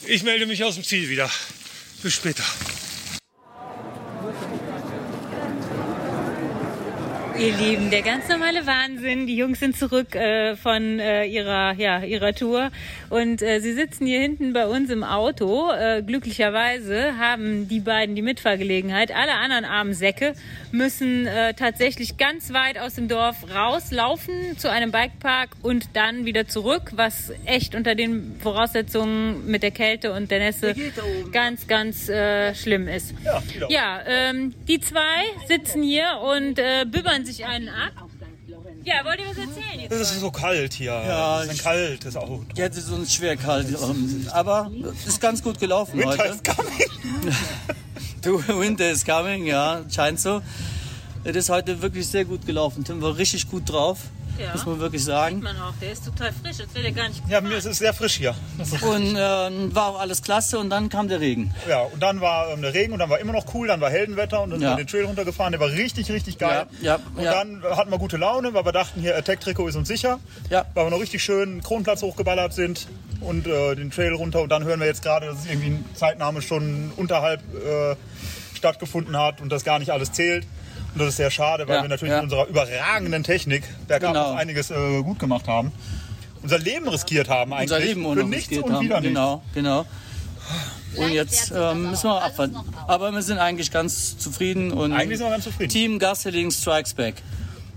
ich 0.08 0.24
melde 0.24 0.46
mich 0.46 0.64
aus 0.64 0.76
dem 0.76 0.84
Ziel 0.86 1.10
wieder. 1.10 1.30
Bis 2.02 2.14
später. 2.14 2.44
Ihr 7.42 7.58
Lieben, 7.58 7.90
der 7.90 8.04
ganz 8.04 8.30
normale 8.30 8.68
Wahnsinn. 8.68 9.26
Die 9.26 9.36
Jungs 9.36 9.60
sind 9.60 9.76
zurück 9.76 10.14
äh, 10.14 10.56
von 10.56 11.00
äh, 11.00 11.26
ihrer, 11.26 11.74
ja, 11.74 12.04
ihrer 12.04 12.36
Tour 12.36 12.70
und 13.10 13.42
äh, 13.42 13.60
sie 13.62 13.74
sitzen 13.74 14.06
hier 14.06 14.20
hinten 14.20 14.54
bei 14.54 14.68
uns 14.68 14.92
im 14.92 15.04
Auto. 15.04 15.72
Äh, 15.72 16.04
glücklicherweise 16.04 17.18
haben 17.18 17.68
die 17.68 17.80
beiden 17.80 18.14
die 18.14 18.22
Mitfahrgelegenheit. 18.22 19.12
Alle 19.12 19.32
anderen 19.34 19.66
armen 19.66 19.96
Säcke 19.96 20.36
müssen 20.72 21.26
äh, 21.26 21.56
tatsächlich 21.56 22.18
ganz 22.18 22.54
weit 22.54 22.78
aus 22.78 22.94
dem 22.94 23.08
Dorf 23.08 23.38
rauslaufen 23.52 24.60
zu 24.60 24.70
einem 24.70 24.92
Bikepark 24.92 25.50
und 25.64 25.90
dann 25.94 26.26
wieder 26.26 26.48
zurück, 26.48 26.92
was 26.92 27.34
echt 27.46 27.74
unter 27.74 27.96
den 27.96 28.36
Voraussetzungen 28.40 29.48
mit 29.48 29.64
der 29.64 29.72
Kälte 29.72 30.14
und 30.14 30.30
der 30.30 30.38
Nässe 30.38 30.76
ganz, 31.32 31.66
ganz 31.66 32.08
äh, 32.08 32.54
schlimm 32.54 32.88
ist. 32.88 33.16
Ja, 33.68 34.00
ähm, 34.06 34.54
die 34.68 34.80
zwei 34.80 35.24
sitzen 35.48 35.82
hier 35.82 36.06
und 36.22 36.62
bibbern 36.92 37.26
sich 37.26 37.31
einen 37.40 37.70
ab. 37.70 37.94
Ja, 38.84 39.06
wollt 39.06 39.20
ihr 39.20 39.28
was 39.28 39.38
erzählen 39.38 39.80
jetzt? 39.80 39.92
Es 39.92 40.12
ist 40.12 40.20
so 40.20 40.32
kalt 40.32 40.74
hier. 40.74 40.92
Ja, 40.92 41.44
es 41.44 41.52
ist 41.54 41.60
ein 41.60 41.64
kaltes 41.64 42.18
Auto. 42.18 42.44
Jetzt 42.56 42.78
ist 42.78 42.90
uns 42.90 43.14
schwer 43.14 43.38
kalt. 43.38 43.68
Aber 44.32 44.72
es 44.92 45.08
ist 45.08 45.22
ganz 45.22 45.42
gut 45.44 45.60
gelaufen 45.60 46.00
Winter 46.00 46.18
heute. 46.18 46.34
is 46.34 46.44
coming. 46.44 47.36
du, 48.22 48.60
Winter 48.60 48.90
is 48.92 49.06
coming, 49.06 49.46
ja, 49.46 49.84
scheint 49.90 50.20
so. 50.20 50.42
Es 51.24 51.36
ist 51.36 51.50
heute 51.50 51.82
wirklich 51.82 52.08
sehr 52.08 52.26
gut 52.26 52.46
gelaufen. 52.46 52.84
Tim 52.84 53.02
war 53.02 53.16
richtig 53.16 53.50
gut 53.50 53.70
drauf, 53.70 54.00
Ja. 54.40 54.54
muss 54.54 54.66
man 54.66 54.80
wirklich 54.80 55.04
sagen. 55.04 55.40
Man 55.42 55.56
auch, 55.58 55.74
der 55.82 55.92
ist 55.92 56.06
total 56.06 56.32
frisch, 56.34 56.60
als 56.60 56.74
wäre 56.74 56.92
gar 56.92 57.08
nicht 57.10 57.22
Ja, 57.30 57.42
mir 57.42 57.56
ist 57.58 57.66
es 57.66 57.78
sehr 57.78 57.94
frisch 57.94 58.16
hier. 58.16 58.34
Das 58.58 58.72
ist- 58.74 58.82
Und 58.84 59.16
ähm, 59.18 59.74
war 59.76 59.88
auch 59.90 60.00
alles 60.00 60.22
klasse 60.22 60.58
und 60.60 60.70
dann 60.70 60.90
kam 60.90 61.08
der 61.08 61.20
Regen. 61.20 61.54
Ja, 61.70 61.82
und 61.82 62.02
dann 62.02 62.22
war 62.22 62.50
ähm, 62.52 62.62
der 62.62 62.74
Regen 62.74 62.94
und 62.94 63.00
dann 63.00 63.10
war 63.10 63.20
immer 63.20 63.34
noch 63.34 63.54
cool, 63.54 63.68
dann 63.68 63.82
war 63.82 63.90
Heldenwetter 63.90 64.42
und 64.42 64.50
dann 64.52 64.60
sind 64.60 64.68
Ja. 64.70 64.76
wir 64.78 64.84
den 64.84 64.88
Trail 64.88 65.06
runtergefahren, 65.06 65.52
der 65.52 65.60
war 65.62 65.70
richtig, 65.70 66.12
richtig 66.12 66.38
geil. 66.38 66.66
Ja, 66.82 66.96
ja, 66.96 67.00
und 67.16 67.24
ja. 67.24 67.32
dann 67.34 67.62
hatten 67.64 67.92
wir 67.92 67.98
gute 68.00 68.18
Laune, 68.18 68.54
weil 68.54 68.66
wir 68.66 68.72
dachten, 68.72 69.02
hier 69.02 69.16
Attack-Trikot 69.18 69.68
ist 69.68 69.76
uns 69.76 69.88
sicher. 69.88 70.20
Ja. 70.50 70.66
Weil 70.74 70.86
wir 70.86 70.90
noch 70.92 71.00
richtig 71.02 71.24
schön 71.24 71.62
Kronplatz 71.62 72.02
hochgeballert 72.02 72.54
sind 72.54 72.88
und 73.20 73.46
äh, 73.48 73.76
den 73.76 73.92
Trail 73.92 74.14
runter 74.14 74.42
und 74.42 74.50
dann 74.50 74.64
hören 74.64 74.80
wir 74.80 74.88
jetzt 74.88 75.04
gerade, 75.04 75.28
dass 75.28 75.40
es 75.40 75.46
irgendwie 75.46 75.68
eine 75.68 75.84
Zeitnahme 75.96 76.42
schon 76.42 76.92
unterhalb 76.98 77.42
äh, 77.54 77.96
stattgefunden 78.56 79.18
hat 79.18 79.42
und 79.42 79.50
das 79.52 79.64
gar 79.64 79.80
nicht 79.80 79.92
alles 79.92 80.12
zählt. 80.12 80.46
Und 80.94 81.00
das 81.00 81.10
ist 81.10 81.18
sehr 81.18 81.32
schade, 81.32 81.68
weil 81.68 81.76
Ja, 81.78 81.82
wir 81.84 81.90
natürlich 81.90 82.12
ja. 82.14 82.22
mit 82.22 82.32
unserer 82.32 82.48
überragenden 82.48 83.24
Technik 83.24 83.64
bergab 83.88 84.14
Genau. 84.14 84.32
noch 84.32 84.38
einiges 84.38 84.72
äh, 84.72 85.02
gut 85.04 85.20
gemacht 85.20 85.48
haben. 85.48 85.72
Unser 86.44 86.58
Leben 86.60 86.88
riskiert 86.90 87.30
haben 87.30 87.54
eigentlich. 87.54 87.72
Unser 87.72 87.80
Leben 87.86 88.06
auch 88.06 88.14
für 88.14 88.24
nichts 88.24 88.50
riskiert 88.50 88.64
und 88.66 88.74
haben. 88.74 88.86
wieder 88.86 89.00
nichts. 89.00 89.14
Genau, 89.16 89.42
genau. 89.54 89.86
Und 90.98 91.12
jetzt 91.12 91.54
ähm, 91.56 91.92
müssen 91.92 92.10
wir 92.10 92.22
abwarten. 92.22 92.58
Aber 92.88 93.12
wir 93.12 93.22
sind 93.22 93.38
eigentlich 93.38 93.72
ganz 93.72 94.18
zufrieden. 94.18 94.72
Und 94.74 94.92
Eigentlich 94.92 95.20
sind 95.20 95.28
wir 95.28 95.32
ganz 95.32 95.46
zufrieden. 95.46 95.70
Team 95.70 96.00
Gasseling 96.00 96.52
Strikes 96.52 96.94
Back. 96.94 97.16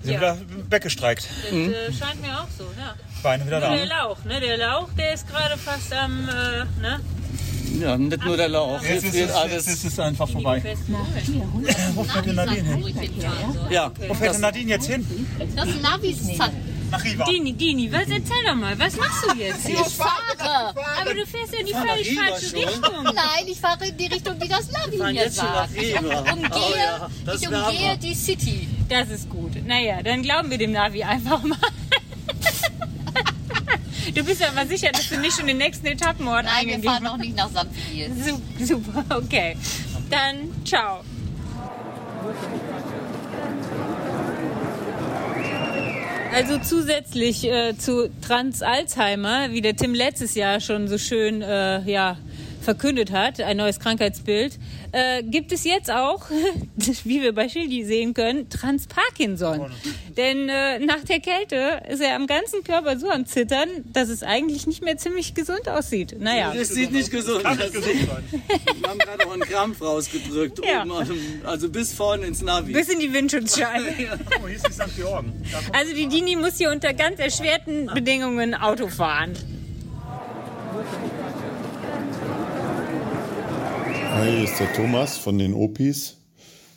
Sind 0.02 0.16
wieder 0.16 0.36
weggestreikt. 0.70 1.28
Das 1.44 1.52
Mhm. 1.52 1.72
äh, 1.72 1.92
scheint 1.92 2.20
mir 2.20 2.38
auch 2.40 2.48
so, 2.58 2.64
ja. 2.78 2.94
Beine 3.22 3.46
wieder 3.46 3.60
da. 3.60 3.74
der 3.74 3.86
Lauch, 3.86 4.22
ne? 4.24 4.40
Der 4.40 4.56
Lauch, 4.58 4.88
der 4.98 5.14
ist 5.14 5.28
gerade 5.28 5.56
fast 5.56 5.92
am, 5.94 6.28
äh, 6.28 6.64
ne? 6.82 7.00
Ja, 7.80 7.96
nicht 7.96 8.24
nur 8.24 8.36
der 8.36 8.48
Lauch. 8.48 8.80
Jetzt 8.82 8.90
Jetzt 8.90 9.04
ist 9.04 9.14
wird 9.14 9.30
es, 9.30 9.36
alles. 9.36 9.52
jetzt 9.66 9.68
ist 9.68 9.84
es 9.84 9.98
einfach 9.98 10.28
vorbei. 10.28 10.62
Wo 11.94 12.04
fährt 12.04 12.26
denn 12.26 12.34
Nadine 12.36 12.62
hin? 12.62 12.94
Ja, 13.70 13.90
Wo 14.08 14.14
fährt 14.14 14.34
denn 14.34 14.40
Nadine 14.40 14.70
jetzt 14.70 14.86
hin? 14.86 15.26
Das 15.56 15.68
Navi 15.82 16.10
ist 16.10 16.36
zack. 16.36 16.52
Nach 16.90 17.02
Riva. 17.02 17.24
Dini, 17.24 17.52
Dini, 17.54 17.90
was 17.90 18.02
erzähl 18.02 18.44
doch 18.46 18.54
mal, 18.54 18.78
was 18.78 18.96
machst 18.96 19.24
du 19.28 19.36
jetzt? 19.38 19.68
Ich 19.68 19.76
fahre. 19.76 20.74
Aber 21.00 21.14
du 21.14 21.26
fährst 21.26 21.52
ja 21.54 21.60
in 21.60 21.66
die 21.66 21.72
völlig 21.72 22.14
falsche. 22.18 22.56
Richtung. 22.56 23.04
Nein, 23.04 23.46
ich 23.46 23.60
fahre 23.60 23.86
in 23.86 23.96
die 23.96 24.06
Richtung, 24.06 24.38
die 24.38 24.48
das 24.48 24.70
Navi 24.70 24.98
mir 25.12 25.30
sagt. 25.30 25.70
Ich 25.76 25.94
umgehe, 25.98 26.50
Oh 26.52 26.76
ja, 26.76 27.08
ich 27.34 27.48
umgehe 27.48 27.98
die 27.98 28.14
City. 28.14 28.68
Das 28.88 29.08
ist 29.08 29.28
gut. 29.30 29.52
Naja, 29.66 30.02
dann 30.02 30.22
glauben 30.22 30.50
wir 30.50 30.58
dem 30.58 30.72
Navi 30.72 31.02
einfach 31.02 31.42
mal. 31.42 31.58
Du 34.14 34.24
bist 34.24 34.42
aber 34.42 34.66
sicher, 34.66 34.90
dass 34.92 35.08
du 35.08 35.18
nicht 35.18 35.36
schon 35.36 35.46
den 35.46 35.58
nächsten 35.58 35.86
Etappenort 35.86 36.44
Nein, 36.44 36.66
wir 36.66 36.74
eingegeben 36.74 36.84
fahren 36.84 37.02
noch 37.04 37.16
nicht 37.16 37.36
nach. 37.36 37.48
Su- 37.50 38.64
Super, 38.64 39.04
okay. 39.16 39.56
Dann 40.10 40.50
ciao. 40.64 41.00
Also 46.32 46.58
zusätzlich 46.58 47.44
äh, 47.44 47.76
zu 47.78 48.10
Trans-Alzheimer, 48.26 49.52
wie 49.52 49.60
der 49.60 49.76
Tim 49.76 49.94
letztes 49.94 50.34
Jahr 50.34 50.58
schon 50.60 50.88
so 50.88 50.98
schön 50.98 51.42
äh, 51.42 51.80
ja, 51.88 52.16
verkündet 52.64 53.12
hat, 53.12 53.40
ein 53.40 53.56
neues 53.56 53.78
Krankheitsbild, 53.78 54.58
äh, 54.92 55.22
gibt 55.22 55.52
es 55.52 55.64
jetzt 55.64 55.90
auch, 55.90 56.28
wie 57.04 57.22
wir 57.22 57.32
bei 57.34 57.48
Schildi 57.48 57.84
sehen 57.84 58.14
können, 58.14 58.48
Trans-Parkinson. 58.48 59.70
Denn 60.16 60.48
äh, 60.48 60.78
nach 60.80 61.04
der 61.04 61.20
Kälte 61.20 61.82
ist 61.88 62.00
er 62.00 62.16
am 62.16 62.26
ganzen 62.26 62.64
Körper 62.64 62.98
so 62.98 63.08
am 63.10 63.26
Zittern, 63.26 63.68
dass 63.92 64.08
es 64.08 64.22
eigentlich 64.22 64.66
nicht 64.66 64.82
mehr 64.82 64.96
ziemlich 64.96 65.34
gesund 65.34 65.68
aussieht. 65.68 66.16
Naja. 66.18 66.52
Das 66.56 66.68
sieht 66.68 66.92
nicht 66.92 67.10
gesund 67.10 67.44
aus. 67.44 67.58
Wir 67.58 68.88
haben 68.88 68.98
gerade 68.98 69.26
auch 69.26 69.32
einen 69.32 69.42
Krampf 69.42 69.80
rausgedrückt. 69.82 70.60
Ja. 70.64 70.82
Oben 70.82 70.92
an 70.92 71.06
dem- 71.08 71.40
also 71.46 71.68
bis 71.68 71.92
vorne 71.92 72.26
ins 72.26 72.42
Navi. 72.42 72.72
Bis 72.72 72.88
in 72.88 72.98
die 73.00 73.12
Windschutzscheibe. 73.12 73.84
Oh, 74.42 74.46
hier 74.48 74.56
ist 74.56 74.66
die 74.68 74.72
St. 74.72 74.96
Georgen. 74.96 75.32
Also 75.72 75.94
die 75.94 76.06
Dini 76.08 76.36
muss 76.36 76.56
hier 76.58 76.70
unter 76.70 76.92
ganz 76.94 77.18
erschwerten 77.20 77.86
Bedingungen 77.94 78.54
Auto 78.54 78.88
fahren. 78.88 79.32
Hi, 84.14 84.30
hier 84.30 84.44
ist 84.44 84.60
der 84.60 84.72
Thomas 84.72 85.18
von 85.18 85.40
den 85.40 85.54
Opis. 85.54 86.18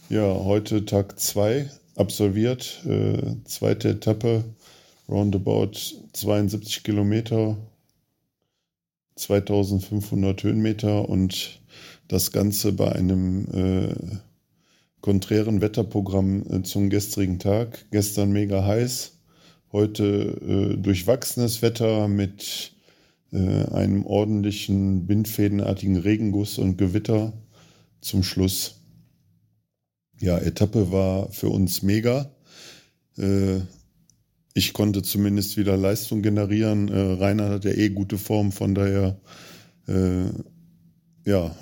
Ja, 0.10 0.23
heute 0.23 0.86
Tag 0.86 1.19
2 1.19 1.69
absolviert. 1.95 2.84
Äh, 2.84 3.36
zweite 3.45 3.89
Etappe, 3.89 4.43
roundabout 5.08 5.73
72 6.13 6.82
Kilometer. 6.82 7.56
2500 9.17 10.41
Höhenmeter 10.41 11.08
und 11.08 11.62
das 12.08 12.32
Ganze 12.32 12.73
bei 12.73 12.91
einem 12.91 13.45
äh, 13.54 14.17
konträren 15.02 15.62
Wetterprogramm 15.62 16.43
äh, 16.50 16.63
zum 16.63 16.89
gestrigen 16.89 17.38
Tag. 17.38 17.86
Gestern 17.91 18.32
mega 18.32 18.65
heiß, 18.65 19.15
heute 19.71 20.04
äh, 20.73 20.76
durchwachsenes 20.76 21.62
Wetter 21.62 22.08
mit 22.08 22.73
einem 23.31 24.05
ordentlichen 24.05 25.07
windfädenartigen 25.07 25.97
Regenguss 25.97 26.57
und 26.57 26.77
Gewitter 26.77 27.33
zum 27.99 28.23
Schluss. 28.23 28.81
Ja, 30.19 30.37
Etappe 30.37 30.91
war 30.91 31.31
für 31.31 31.49
uns 31.49 31.83
mega. 31.83 32.31
Äh, 33.17 33.59
ich 34.53 34.73
konnte 34.73 35.03
zumindest 35.03 35.57
wieder 35.57 35.77
Leistung 35.77 36.21
generieren. 36.21 36.87
Äh, 36.87 37.13
Rainer 37.21 37.49
hat 37.49 37.65
ja 37.65 37.71
eh 37.71 37.89
gute 37.89 38.17
Form, 38.17 38.51
von 38.51 38.73
daher 38.73 39.19
äh, 39.87 40.25
ja, 41.25 41.55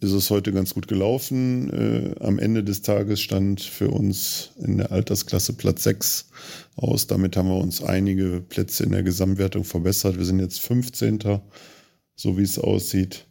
ist 0.00 0.12
es 0.12 0.30
heute 0.30 0.52
ganz 0.52 0.74
gut 0.74 0.88
gelaufen. 0.88 1.70
Äh, 2.18 2.24
am 2.24 2.38
Ende 2.38 2.64
des 2.64 2.82
Tages 2.82 3.20
stand 3.20 3.60
für 3.60 3.90
uns 3.90 4.50
in 4.58 4.78
der 4.78 4.92
Altersklasse 4.92 5.52
Platz 5.52 5.82
6 5.84 6.30
aus. 6.76 7.06
Damit 7.06 7.36
haben 7.36 7.48
wir 7.48 7.58
uns 7.58 7.82
einige 7.82 8.40
Plätze 8.40 8.84
in 8.84 8.92
der 8.92 9.02
Gesamtwertung 9.02 9.64
verbessert. 9.64 10.16
Wir 10.16 10.24
sind 10.24 10.40
jetzt 10.40 10.60
15. 10.60 11.40
so 12.16 12.38
wie 12.38 12.42
es 12.42 12.58
aussieht. 12.58 13.26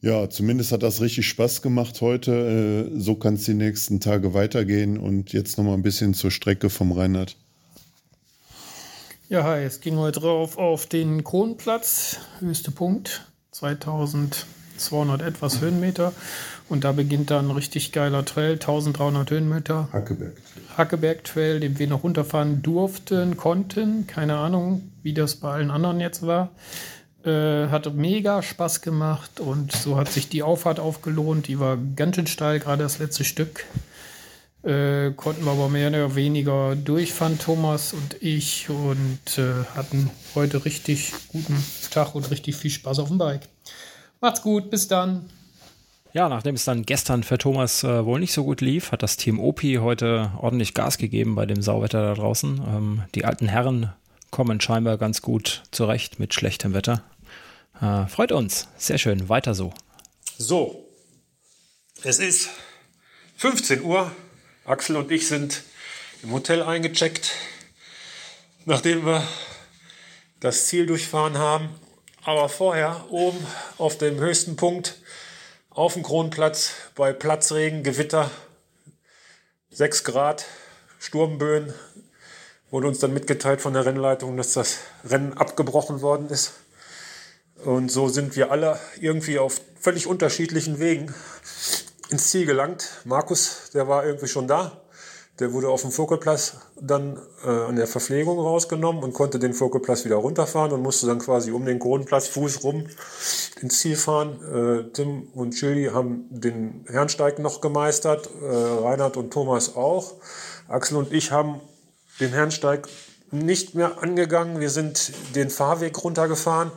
Ja, 0.00 0.30
zumindest 0.30 0.72
hat 0.72 0.82
das 0.82 1.00
richtig 1.00 1.26
Spaß 1.28 1.60
gemacht 1.60 2.00
heute. 2.00 2.90
Äh, 2.94 2.98
so 3.00 3.14
kann 3.14 3.34
es 3.34 3.44
die 3.44 3.54
nächsten 3.54 4.00
Tage 4.00 4.32
weitergehen. 4.32 4.96
Und 4.96 5.32
jetzt 5.32 5.58
nochmal 5.58 5.74
ein 5.74 5.82
bisschen 5.82 6.14
zur 6.14 6.30
Strecke 6.30 6.70
vom 6.70 6.92
Rheinland. 6.92 7.36
Ja, 9.28 9.44
hi, 9.44 9.62
es 9.62 9.80
ging 9.80 9.96
heute 9.96 10.20
drauf 10.20 10.56
auf 10.56 10.86
den 10.86 11.22
Kronplatz, 11.22 12.16
höchste 12.40 12.70
Punkt, 12.70 13.26
2200 14.78 15.22
etwas 15.22 15.60
Höhenmeter. 15.60 16.12
Und 16.68 16.84
da 16.84 16.92
beginnt 16.92 17.30
dann 17.30 17.48
ein 17.48 17.50
richtig 17.50 17.92
geiler 17.92 18.24
Trail, 18.24 18.52
1300 18.52 19.30
Höhenmeter. 19.30 19.88
Hackeberg. 19.92 20.32
Hackeberg 20.76 21.24
Trail, 21.24 21.60
den 21.60 21.78
wir 21.78 21.86
noch 21.86 22.04
runterfahren 22.04 22.62
durften, 22.62 23.36
konnten. 23.36 24.06
Keine 24.06 24.36
Ahnung, 24.36 24.90
wie 25.02 25.14
das 25.14 25.36
bei 25.36 25.50
allen 25.50 25.70
anderen 25.70 26.00
jetzt 26.00 26.26
war. 26.26 26.50
Äh, 27.24 27.68
hat 27.68 27.92
mega 27.94 28.42
Spaß 28.42 28.80
gemacht 28.80 29.40
und 29.40 29.72
so 29.72 29.96
hat 29.96 30.08
sich 30.08 30.28
die 30.28 30.42
Auffahrt 30.42 30.78
aufgelohnt. 30.78 31.48
Die 31.48 31.58
war 31.58 31.76
ganz 31.96 32.16
schön 32.16 32.26
steil, 32.26 32.60
gerade 32.60 32.82
das 32.84 32.98
letzte 32.98 33.24
Stück. 33.24 33.64
Äh, 34.62 35.12
konnten 35.12 35.44
wir 35.44 35.52
aber 35.52 35.68
mehr 35.68 35.88
oder 35.88 36.14
weniger 36.14 36.76
durchfahren, 36.76 37.38
Thomas 37.38 37.92
und 37.92 38.20
ich, 38.20 38.68
und 38.68 39.38
äh, 39.38 39.64
hatten 39.76 40.10
heute 40.34 40.64
richtig 40.64 41.12
guten 41.28 41.56
Tag 41.90 42.14
und 42.14 42.30
richtig 42.30 42.56
viel 42.56 42.70
Spaß 42.70 42.98
auf 42.98 43.08
dem 43.08 43.18
Bike. 43.18 43.42
Macht's 44.20 44.42
gut, 44.42 44.70
bis 44.70 44.88
dann. 44.88 45.30
Ja, 46.12 46.28
nachdem 46.28 46.54
es 46.54 46.64
dann 46.64 46.84
gestern 46.84 47.22
für 47.22 47.38
Thomas 47.38 47.84
äh, 47.84 48.04
wohl 48.04 48.18
nicht 48.18 48.32
so 48.32 48.44
gut 48.44 48.60
lief, 48.60 48.92
hat 48.92 49.02
das 49.02 49.16
Team 49.16 49.38
Opi 49.38 49.78
heute 49.80 50.32
ordentlich 50.38 50.74
Gas 50.74 50.98
gegeben 50.98 51.34
bei 51.34 51.46
dem 51.46 51.62
Sauwetter 51.62 52.02
da 52.02 52.14
draußen. 52.14 52.60
Ähm, 52.66 53.02
die 53.14 53.24
alten 53.24 53.46
Herren 53.46 53.92
kommen 54.30 54.60
scheinbar 54.60 54.98
ganz 54.98 55.22
gut 55.22 55.62
zurecht 55.70 56.18
mit 56.18 56.34
schlechtem 56.34 56.74
Wetter. 56.74 57.02
Äh, 57.80 58.06
freut 58.06 58.32
uns. 58.32 58.68
Sehr 58.76 58.98
schön. 58.98 59.28
Weiter 59.28 59.54
so. 59.54 59.72
So, 60.38 60.88
es 62.02 62.18
ist 62.18 62.50
15 63.36 63.82
Uhr. 63.82 64.10
Axel 64.64 64.96
und 64.96 65.10
ich 65.10 65.26
sind 65.26 65.62
im 66.22 66.32
Hotel 66.32 66.62
eingecheckt, 66.62 67.32
nachdem 68.66 69.06
wir 69.06 69.26
das 70.40 70.66
Ziel 70.66 70.84
durchfahren 70.86 71.38
haben. 71.38 71.70
Aber 72.28 72.50
vorher 72.50 73.06
oben 73.08 73.38
auf 73.78 73.96
dem 73.96 74.20
höchsten 74.20 74.56
Punkt 74.56 74.96
auf 75.70 75.94
dem 75.94 76.02
Kronplatz 76.02 76.72
bei 76.94 77.14
Platzregen, 77.14 77.82
Gewitter, 77.82 78.30
6 79.70 80.04
Grad, 80.04 80.44
Sturmböen, 80.98 81.72
wurde 82.70 82.86
uns 82.86 82.98
dann 82.98 83.14
mitgeteilt 83.14 83.62
von 83.62 83.72
der 83.72 83.86
Rennleitung, 83.86 84.36
dass 84.36 84.52
das 84.52 84.76
Rennen 85.08 85.38
abgebrochen 85.38 86.02
worden 86.02 86.28
ist. 86.28 86.52
Und 87.64 87.90
so 87.90 88.10
sind 88.10 88.36
wir 88.36 88.50
alle 88.50 88.78
irgendwie 89.00 89.38
auf 89.38 89.62
völlig 89.80 90.06
unterschiedlichen 90.06 90.78
Wegen 90.80 91.14
ins 92.10 92.28
Ziel 92.28 92.44
gelangt. 92.44 92.90
Markus, 93.04 93.70
der 93.72 93.88
war 93.88 94.04
irgendwie 94.04 94.28
schon 94.28 94.46
da. 94.46 94.82
Der 95.38 95.52
wurde 95.52 95.68
auf 95.68 95.82
dem 95.82 95.92
Fokelplatz 95.92 96.56
dann 96.80 97.20
äh, 97.44 97.48
an 97.48 97.76
der 97.76 97.86
Verpflegung 97.86 98.40
rausgenommen 98.40 99.04
und 99.04 99.12
konnte 99.12 99.38
den 99.38 99.54
Fokelplatz 99.54 100.04
wieder 100.04 100.16
runterfahren 100.16 100.72
und 100.72 100.82
musste 100.82 101.06
dann 101.06 101.20
quasi 101.20 101.52
um 101.52 101.64
den 101.64 101.78
Kronplatz 101.78 102.26
Fuß 102.28 102.64
rum 102.64 102.86
ins 103.60 103.78
Ziel 103.78 103.96
fahren. 103.96 104.40
Äh, 104.42 104.92
Tim 104.92 105.28
und 105.34 105.52
Chili 105.52 105.90
haben 105.92 106.26
den 106.30 106.84
Herrensteig 106.88 107.38
noch 107.38 107.60
gemeistert, 107.60 108.28
äh, 108.42 108.46
Reinhard 108.46 109.16
und 109.16 109.32
Thomas 109.32 109.76
auch. 109.76 110.14
Axel 110.66 110.96
und 110.96 111.12
ich 111.12 111.30
haben 111.30 111.60
den 112.18 112.30
Herrensteig 112.30 112.88
nicht 113.30 113.74
mehr 113.74 114.02
angegangen. 114.02 114.58
Wir 114.58 114.70
sind 114.70 115.12
den 115.36 115.50
Fahrweg 115.50 116.02
runtergefahren 116.02 116.72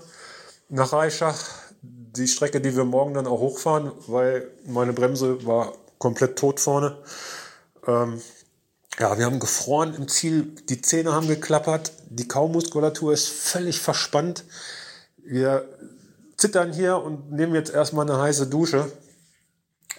nach 0.70 0.94
Reichach. 0.94 1.38
Die 1.82 2.28
Strecke, 2.28 2.62
die 2.62 2.76
wir 2.76 2.84
morgen 2.84 3.14
dann 3.14 3.26
auch 3.26 3.40
hochfahren, 3.40 3.92
weil 4.08 4.52
meine 4.68 4.94
Bremse 4.94 5.46
war 5.46 5.74
komplett 5.98 6.38
tot 6.38 6.60
vorne. 6.60 6.98
Ähm, 7.88 8.22
ja, 9.00 9.18
wir 9.18 9.26
haben 9.26 9.40
gefroren 9.40 9.96
im 9.96 10.08
Ziel, 10.08 10.56
die 10.70 10.82
Zähne 10.82 11.14
haben 11.14 11.28
geklappert, 11.28 11.92
die 12.10 12.28
Kaumuskulatur 12.28 13.14
ist 13.14 13.30
völlig 13.30 13.80
verspannt. 13.80 14.44
Wir 15.18 15.66
zittern 16.38 16.74
hier 16.74 16.98
und 16.98 17.32
nehmen 17.32 17.56
jetzt 17.56 17.74
erstmal 17.74 18.10
eine 18.10 18.20
heiße 18.20 18.48
Dusche. 18.48 18.92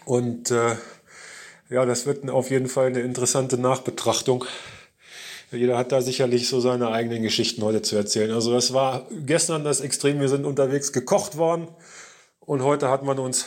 Und 0.04 0.50
äh, 0.50 0.76
ja, 1.70 1.86
das 1.86 2.06
wird 2.06 2.28
auf 2.28 2.50
jeden 2.50 2.68
Fall 2.68 2.88
eine 2.88 3.00
interessante 3.00 3.56
Nachbetrachtung. 3.56 4.44
Jeder 5.50 5.76
hat 5.76 5.92
da 5.92 6.00
sicherlich 6.00 6.48
so 6.48 6.60
seine 6.60 6.88
eigenen 6.88 7.22
Geschichten 7.22 7.62
heute 7.62 7.82
zu 7.82 7.96
erzählen. 7.96 8.30
Also 8.30 8.52
das 8.52 8.72
war 8.72 9.06
gestern 9.10 9.64
das 9.64 9.80
Extrem. 9.80 10.20
Wir 10.20 10.28
sind 10.28 10.44
unterwegs 10.44 10.92
gekocht 10.92 11.36
worden 11.36 11.68
und 12.40 12.62
heute 12.62 12.88
hat 12.88 13.04
man 13.04 13.18
uns 13.18 13.46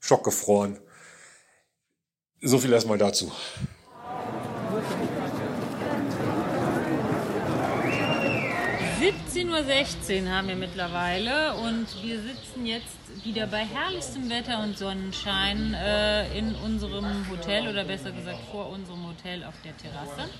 schockgefroren. 0.00 0.78
So 2.40 2.58
viel 2.58 2.72
erstmal 2.72 2.98
dazu. 2.98 3.32
17.16 9.34 10.22
Uhr 10.22 10.30
haben 10.30 10.46
wir 10.46 10.54
mittlerweile 10.54 11.54
und 11.54 11.88
wir 12.04 12.20
sitzen 12.20 12.66
jetzt 12.66 12.86
wieder 13.24 13.48
bei 13.48 13.64
herrlichstem 13.64 14.30
Wetter 14.30 14.62
und 14.62 14.78
Sonnenschein 14.78 15.74
äh, 15.74 16.38
in 16.38 16.54
unserem 16.54 17.28
Hotel 17.28 17.66
oder 17.66 17.82
besser 17.82 18.12
gesagt 18.12 18.38
vor 18.52 18.70
unserem 18.70 19.08
Hotel 19.08 19.42
auf 19.42 19.54
der 19.64 19.76
Terrasse. 19.76 20.30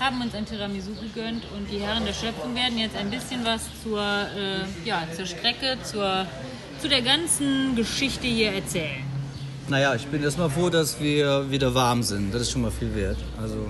Haben 0.00 0.22
uns 0.22 0.34
ein 0.34 0.44
Tiramisu 0.44 0.90
gegönnt 0.94 1.44
und 1.56 1.70
die 1.70 1.78
Herren 1.78 2.04
der 2.04 2.12
Schöpfung 2.12 2.52
werden 2.56 2.78
jetzt 2.78 2.96
ein 2.96 3.10
bisschen 3.10 3.44
was 3.44 3.62
zur, 3.84 4.00
äh, 4.00 4.64
ja, 4.84 5.04
zur 5.14 5.26
Strecke, 5.26 5.78
zur, 5.84 6.26
zu 6.82 6.88
der 6.88 7.02
ganzen 7.02 7.76
Geschichte 7.76 8.26
hier 8.26 8.50
erzählen. 8.50 9.04
Naja, 9.68 9.94
ich 9.94 10.08
bin 10.08 10.20
erstmal 10.24 10.50
froh, 10.50 10.68
dass 10.68 11.00
wir 11.00 11.48
wieder 11.48 11.72
warm 11.76 12.02
sind. 12.02 12.34
Das 12.34 12.42
ist 12.42 12.50
schon 12.50 12.62
mal 12.62 12.72
viel 12.72 12.92
wert. 12.92 13.18
Also 13.40 13.68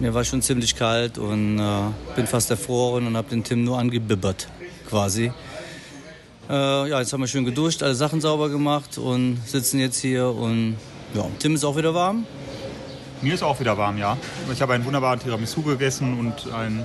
mir 0.00 0.14
war 0.14 0.24
schon 0.24 0.42
ziemlich 0.42 0.76
kalt 0.76 1.18
und 1.18 1.58
äh, 1.58 1.80
bin 2.14 2.26
fast 2.26 2.50
erfroren 2.50 3.06
und 3.06 3.16
habe 3.16 3.28
den 3.30 3.44
Tim 3.44 3.64
nur 3.64 3.78
angebibbert, 3.78 4.48
quasi. 4.88 5.32
Äh, 6.48 6.88
ja, 6.88 7.00
jetzt 7.00 7.12
haben 7.12 7.20
wir 7.20 7.26
schön 7.26 7.44
geduscht, 7.44 7.82
alle 7.82 7.94
Sachen 7.94 8.20
sauber 8.20 8.48
gemacht 8.48 8.98
und 8.98 9.38
sitzen 9.46 9.80
jetzt 9.80 10.00
hier 10.00 10.28
und 10.28 10.76
ja, 11.14 11.24
Tim 11.38 11.54
ist 11.54 11.64
auch 11.64 11.76
wieder 11.76 11.94
warm. 11.94 12.26
Mir 13.20 13.34
ist 13.34 13.42
auch 13.42 13.58
wieder 13.58 13.76
warm, 13.76 13.98
ja. 13.98 14.16
Ich 14.52 14.62
habe 14.62 14.74
einen 14.74 14.84
wunderbaren 14.84 15.18
Tiramisu 15.18 15.62
gegessen 15.62 16.18
und 16.18 16.52
einen 16.52 16.84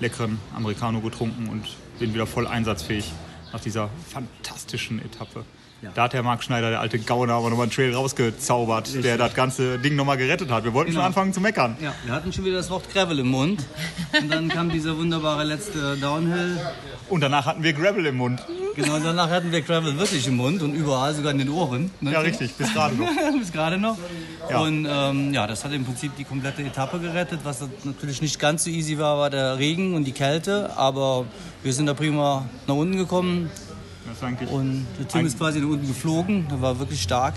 leckeren 0.00 0.38
Americano 0.54 1.00
getrunken 1.00 1.48
und 1.48 1.64
bin 1.98 2.12
wieder 2.12 2.26
voll 2.26 2.46
einsatzfähig 2.46 3.12
nach 3.52 3.60
dieser 3.60 3.88
fantastischen 4.08 5.00
Etappe. 5.04 5.44
Ja. 5.80 5.90
Da 5.94 6.02
hat 6.04 6.12
der 6.12 6.24
Marc 6.24 6.42
Schneider, 6.42 6.70
der 6.70 6.80
alte 6.80 6.98
Gauner, 6.98 7.34
aber 7.34 7.50
nochmal 7.50 7.64
einen 7.66 7.72
Trail 7.72 7.94
rausgezaubert, 7.94 8.86
Richtig. 8.88 9.02
der 9.02 9.16
das 9.16 9.32
ganze 9.34 9.78
Ding 9.78 9.94
nochmal 9.94 10.16
gerettet 10.16 10.50
hat. 10.50 10.64
Wir 10.64 10.74
wollten 10.74 10.90
Genau. 10.90 11.02
schon 11.02 11.06
anfangen 11.06 11.32
zu 11.32 11.40
meckern. 11.40 11.76
Ja, 11.80 11.94
wir 12.04 12.12
hatten 12.12 12.32
schon 12.32 12.44
wieder 12.44 12.56
das 12.56 12.68
Wort 12.70 12.92
Gravel 12.92 13.20
im 13.20 13.28
Mund. 13.28 13.64
Und 14.20 14.28
dann 14.28 14.48
kam 14.48 14.70
dieser 14.70 14.96
wunderbare 14.98 15.44
letzte 15.44 15.96
Downhill. 15.96 16.58
Und 17.08 17.20
danach 17.20 17.46
hatten 17.46 17.62
wir 17.62 17.72
Gravel 17.74 18.06
im 18.06 18.16
Mund. 18.16 18.44
Genau, 18.74 18.98
danach 18.98 19.30
hatten 19.30 19.52
wir 19.52 19.60
Gravel 19.62 19.96
wirklich 19.98 20.26
im 20.26 20.36
Mund 20.36 20.62
und 20.62 20.74
überall, 20.74 21.14
sogar 21.14 21.30
in 21.30 21.38
den 21.38 21.48
Ohren. 21.50 21.90
ne, 22.00 22.10
Ja, 22.12 22.20
richtig, 22.20 22.54
bis 22.54 22.72
gerade 22.74 22.96
noch. 22.96 23.08
bis 23.38 23.52
gerade 23.52 23.78
noch. 23.78 23.96
Ja. 24.50 24.58
Und 24.58 24.84
ähm, 24.90 25.32
ja, 25.32 25.46
das 25.46 25.64
hat 25.64 25.72
im 25.72 25.84
Prinzip 25.84 26.16
die 26.16 26.24
komplette 26.24 26.62
Etappe 26.62 26.98
gerettet. 26.98 27.40
Was 27.44 27.60
natürlich 27.84 28.20
nicht 28.20 28.40
ganz 28.40 28.64
so 28.64 28.70
easy 28.70 28.98
war, 28.98 29.16
war 29.18 29.30
der 29.30 29.58
Regen 29.58 29.94
und 29.94 30.04
die 30.04 30.12
Kälte. 30.12 30.70
Aber 30.76 31.24
wir 31.62 31.72
sind 31.72 31.86
da 31.86 31.94
prima 31.94 32.46
nach 32.66 32.74
unten 32.74 32.96
gekommen. 32.96 33.48
Und 34.50 34.86
der 34.98 35.08
Tim 35.08 35.26
ist 35.26 35.38
quasi 35.38 35.60
nach 35.60 35.68
unten 35.68 35.86
geflogen. 35.86 36.46
Der 36.48 36.60
war 36.60 36.78
wirklich 36.78 37.02
stark. 37.02 37.34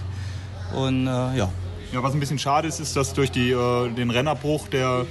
Und 0.75 1.07
äh, 1.07 1.10
ja, 1.10 1.49
Ja, 1.91 2.01
was 2.03 2.13
ein 2.13 2.19
bisschen 2.19 2.39
schade 2.39 2.67
ist, 2.67 2.79
ist, 2.79 2.95
dass 2.95 3.13
durch 3.13 3.31
die, 3.31 3.51
äh, 3.51 3.89
den 3.89 4.10
Rennabbruch, 4.10 4.67
der 4.69 5.05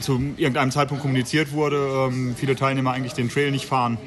zu 0.00 0.20
irgendeinem 0.36 0.72
Zeitpunkt 0.72 1.02
kommuniziert 1.02 1.52
wurde, 1.52 2.08
ähm, 2.08 2.34
viele 2.36 2.56
Teilnehmer 2.56 2.90
eigentlich 2.92 3.12
den 3.12 3.28
Trail 3.28 3.52
nicht 3.52 3.66
fahren 3.66 3.98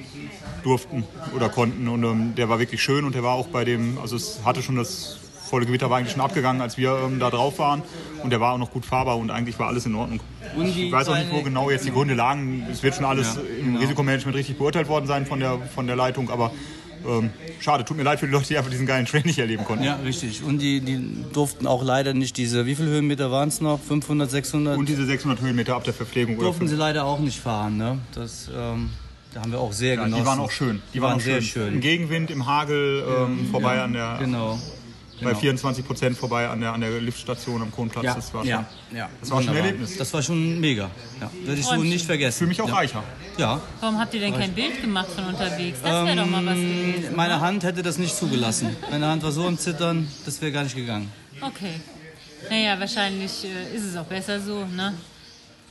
durften 0.64 1.06
oder 1.34 1.48
konnten. 1.48 1.88
Und 1.88 2.04
ähm, 2.04 2.36
der 2.36 2.50
war 2.50 2.60
wirklich 2.60 2.84
schön 2.84 3.06
und 3.06 3.16
der 3.16 3.24
war 3.24 3.34
auch 3.34 3.48
bei 3.48 3.64
dem, 3.64 3.98
also 4.00 4.18
es 4.18 4.40
hatte 4.44 4.62
schon 4.62 4.76
das 4.76 5.20
volle 5.50 5.66
Gewitter 5.66 5.90
war 5.90 5.98
eigentlich 5.98 6.12
schon 6.14 6.22
abgegangen, 6.22 6.62
als 6.62 6.78
wir 6.78 6.98
ähm, 7.06 7.20
da 7.20 7.30
drauf 7.30 7.60
waren. 7.60 7.82
Und 8.24 8.30
der 8.32 8.40
war 8.42 8.54
auch 8.54 8.58
noch 8.58 8.72
gut 8.72 8.86
fahrbar 8.86 9.18
und 9.18 9.30
eigentlich 9.32 9.58
war 9.60 9.68
alles 9.68 9.86
in 9.86 9.96
Ordnung. 9.96 10.20
ich 10.64 10.92
weiß 10.92 11.08
auch 11.10 11.16
nicht, 11.18 11.32
wo 11.32 11.42
genau 11.42 11.70
jetzt 11.70 11.86
die 11.86 11.92
Gründe 11.92 12.14
lagen. 12.16 12.66
Es 12.72 12.82
wird 12.84 12.96
schon 12.96 13.06
alles 13.06 13.36
Ja, 13.36 13.42
im 13.60 13.66
genau. 13.68 13.80
Risikomanagement 13.80 14.36
richtig 14.38 14.58
beurteilt 14.58 14.88
worden 14.88 15.06
sein 15.08 15.26
von 15.26 15.40
der, 15.40 15.60
von 15.74 15.86
der 15.88 15.96
Leitung. 15.96 16.30
Aber 16.30 16.52
ähm, 17.08 17.30
schade, 17.60 17.86
tut 17.86 17.98
mir 17.98 18.04
leid 18.04 18.20
für 18.20 18.26
die 18.26 18.32
Leute, 18.32 18.48
die 18.48 18.58
einfach 18.58 18.72
diesen 18.72 18.88
geilen 18.88 19.06
Trail 19.06 19.22
nicht 19.26 19.38
erleben 19.38 19.64
konnten. 19.64 19.84
Ja, 19.84 19.98
richtig. 20.04 20.42
Und 20.44 20.58
die, 20.60 20.82
die 20.82 21.00
durften 21.34 21.68
auch 21.68 21.84
leider 21.84 22.16
nicht 22.16 22.36
diese, 22.38 22.66
wie 22.66 22.74
viele 22.74 22.90
Höhenmeter 22.90 23.30
waren 23.32 23.50
es 23.50 23.62
noch? 23.62 23.80
500, 23.80 24.32
600? 24.32 24.78
Und 24.78 24.90
diese 24.90 25.06
600 25.06 25.40
Höhenmeter 25.42 25.76
ab 25.76 25.84
der 25.84 25.94
Verpflegung. 25.94 26.36
oder 26.38 26.46
durften 26.46 26.68
sie 26.68 26.76
leider 26.76 27.06
auch 27.06 27.20
nicht 27.20 27.40
fahren. 27.40 27.78
Ne? 27.78 28.00
Das, 28.16 28.50
ähm, 28.56 28.90
da 29.36 29.42
haben 29.42 29.52
wir 29.52 29.60
auch 29.60 29.74
sehr 29.74 29.96
Ja, 29.96 30.04
genossen. 30.06 30.24
die 30.24 30.28
waren 30.28 30.40
auch 30.40 30.50
schön. 30.52 30.82
Die, 30.96 31.02
waren, 31.02 31.18
auch 31.18 31.20
sehr 31.22 31.42
schön. 31.42 31.66
schön. 31.66 31.74
Im 31.76 31.82
Gegenwind, 31.82 32.32
im 32.32 32.48
Hagel 32.48 33.04
ähm, 33.08 33.50
vorbei 33.52 33.76
ja, 33.76 33.84
an 33.84 33.94
der. 33.94 34.18
genau, 34.20 34.58
Bei 35.22 35.30
genau. 35.30 35.40
24 35.40 35.86
Prozent 35.86 36.18
vorbei 36.18 36.48
an 36.50 36.60
der, 36.60 36.74
an 36.74 36.82
der 36.82 37.00
Liftstation 37.00 37.62
am 37.62 37.72
Kronplatz. 37.72 38.04
Ja, 38.04 38.16
das 38.16 38.34
war 38.34 38.42
schon, 38.42 38.50
ja, 38.50 38.66
ja. 38.94 39.10
Das 39.22 39.32
war 39.32 39.42
schon 39.42 39.50
ein. 39.52 39.58
Erlebnis. 39.58 39.98
Das 39.98 40.14
war 40.14 40.22
schon 40.22 40.60
mega. 40.60 40.92
Ja, 41.22 41.32
werde 41.46 41.60
ich 41.60 41.66
so 41.66 41.76
nicht 41.78 42.06
vergessen. 42.06 42.40
Für 42.40 42.48
mich 42.48 42.62
auch 42.62 42.68
ja. 42.68 42.76
reicher. 42.76 43.04
Ja. 43.38 43.62
Warum 43.80 43.98
habt 43.98 44.14
ihr 44.14 44.20
denn 44.20 44.34
kein 44.34 44.54
Bild 44.54 44.82
gemacht 44.82 45.10
von 45.10 45.26
unterwegs? 45.26 45.80
Das 45.82 46.06
wäre 46.06 46.18
doch 46.18 46.26
mal 46.26 46.46
was 46.46 46.56
gewesen. 46.56 47.06
Ähm, 47.08 47.16
Meine 47.16 47.40
Hand 47.40 47.64
hätte 47.64 47.82
das 47.82 47.98
nicht 47.98 48.16
zugelassen. 48.16 48.76
Meine 48.92 49.08
Hand 49.08 49.24
war 49.24 49.32
so 49.32 49.48
am 49.48 49.58
Zittern, 49.58 50.08
das 50.26 50.42
wäre 50.42 50.52
gar 50.52 50.64
nicht 50.64 50.76
gegangen. 50.76 51.12
Okay. 51.40 51.80
Naja, 52.50 52.80
wahrscheinlich 52.80 53.46
äh, 53.46 53.76
ist 53.76 53.84
es 53.86 53.96
auch 53.96 54.06
besser 54.06 54.40
so, 54.40 54.66
ne? 54.66 54.94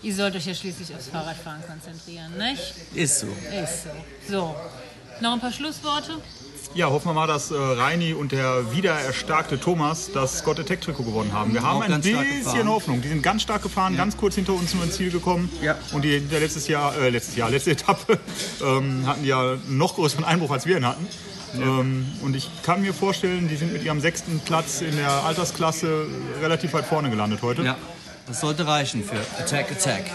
Ihr 0.02 0.14
sollt 0.14 0.36
euch 0.36 0.46
ja 0.46 0.54
schließlich 0.54 0.94
aufs 0.94 1.08
Fahrradfahren 1.08 1.62
konzentrieren, 1.66 2.36
nicht? 2.36 2.74
Ist 2.94 3.20
so. 3.20 3.26
Ist 3.26 3.84
so. 3.84 3.90
So. 4.30 4.56
Noch 5.20 5.32
ein 5.32 5.40
paar 5.40 5.52
Schlussworte? 5.52 6.20
Ja, 6.74 6.88
hoffen 6.90 7.08
wir 7.08 7.12
mal, 7.14 7.26
dass 7.26 7.50
äh, 7.50 7.54
Reini 7.56 8.14
und 8.14 8.32
der 8.32 8.72
wiedererstarkte 8.72 9.60
Thomas 9.60 10.10
das 10.12 10.38
Scott 10.38 10.58
Attack 10.58 10.80
Trikot 10.80 11.04
gewonnen 11.04 11.32
haben. 11.32 11.52
Wir 11.52 11.62
haben 11.62 11.82
ein 11.82 12.00
bisschen. 12.00 12.68
Hoffnung. 12.68 13.00
Die 13.02 13.08
sind 13.08 13.22
ganz 13.22 13.42
stark 13.42 13.62
gefahren, 13.62 13.96
ganz 13.96 14.16
kurz 14.16 14.34
hinter 14.34 14.54
uns 14.54 14.74
nur 14.74 14.82
ins 14.84 14.96
Ziel 14.96 15.10
gekommen. 15.10 15.50
Ja. 15.62 15.76
Und 15.92 16.02
die, 16.02 16.18
der 16.20 16.40
letztes 16.40 16.66
Jahr, 16.66 16.96
äh, 16.96 17.10
letztes 17.10 17.36
Jahr, 17.36 17.50
letzte 17.50 17.72
Etappe 17.72 18.18
ähm, 18.64 19.06
hatten 19.06 19.22
die 19.22 19.28
ja 19.28 19.40
einen 19.52 19.78
noch 19.78 19.94
größeren 19.94 20.24
Einbruch, 20.24 20.50
als 20.50 20.66
wir 20.66 20.76
ihn 20.78 20.86
hatten. 20.86 21.06
Ähm, 21.54 22.06
und 22.22 22.34
ich 22.34 22.50
kann 22.64 22.82
mir 22.82 22.92
vorstellen, 22.92 23.48
die 23.48 23.56
sind 23.56 23.72
mit 23.72 23.84
ihrem 23.84 24.00
sechsten 24.00 24.40
Platz 24.40 24.80
in 24.80 24.96
der 24.96 25.10
Altersklasse 25.24 26.06
relativ 26.42 26.72
weit 26.72 26.84
vorne 26.86 27.10
gelandet 27.10 27.40
heute. 27.42 27.62
Ja, 27.62 27.76
das 28.26 28.40
sollte 28.40 28.66
reichen 28.66 29.04
für 29.04 29.20
Attack, 29.40 29.70
Attack. 29.70 30.10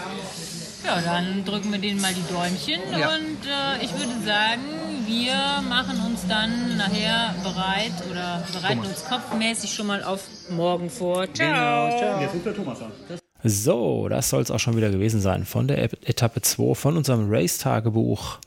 Ja, 0.84 1.00
dann 1.00 1.44
drücken 1.44 1.72
wir 1.72 1.78
denen 1.78 2.00
mal 2.00 2.12
die 2.12 2.22
Däumchen 2.32 2.80
Ja. 2.98 3.14
und 3.14 3.46
äh, 3.46 3.84
ich 3.84 3.92
würde 3.92 4.12
sagen, 4.24 4.60
wir 5.10 5.62
machen 5.68 6.00
uns 6.06 6.26
dann 6.28 6.76
nachher 6.76 7.34
bereit 7.42 7.92
oder 8.08 8.44
bereiten 8.52 8.80
uns 8.80 9.04
kopfmäßig 9.04 9.74
schon 9.74 9.88
mal 9.88 10.04
auf 10.04 10.22
morgen 10.50 10.88
vor. 10.88 11.26
Ciao. 11.34 12.20
Jetzt 12.20 12.34
ruft 12.34 12.46
der 12.46 12.54
Thomas 12.54 12.80
an. 12.80 12.92
So, 13.42 14.08
das 14.08 14.30
soll 14.30 14.42
es 14.42 14.52
auch 14.52 14.60
schon 14.60 14.76
wieder 14.76 14.90
gewesen 14.90 15.20
sein 15.20 15.44
von 15.44 15.66
der 15.66 15.82
Etappe 15.82 16.42
2 16.42 16.74
von 16.74 16.96
unserem 16.96 17.28
Race-Tagebuch 17.28 18.38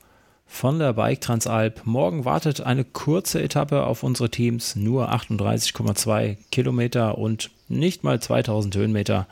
von 0.45 0.79
der 0.79 0.93
Bike 0.93 1.19
Transalp. 1.19 1.81
Morgen 1.83 2.23
wartet 2.23 2.61
eine 2.61 2.85
kurze 2.85 3.41
Etappe 3.41 3.85
auf 3.85 4.03
unsere 4.03 4.29
Teams, 4.29 4.77
nur 4.77 5.11
38,2 5.11 6.37
Kilometer 6.49 7.17
und 7.17 7.51
nicht 7.67 8.03
mal 8.03 8.21
2000 8.21 8.75
Höhenmeter, 8.75 9.27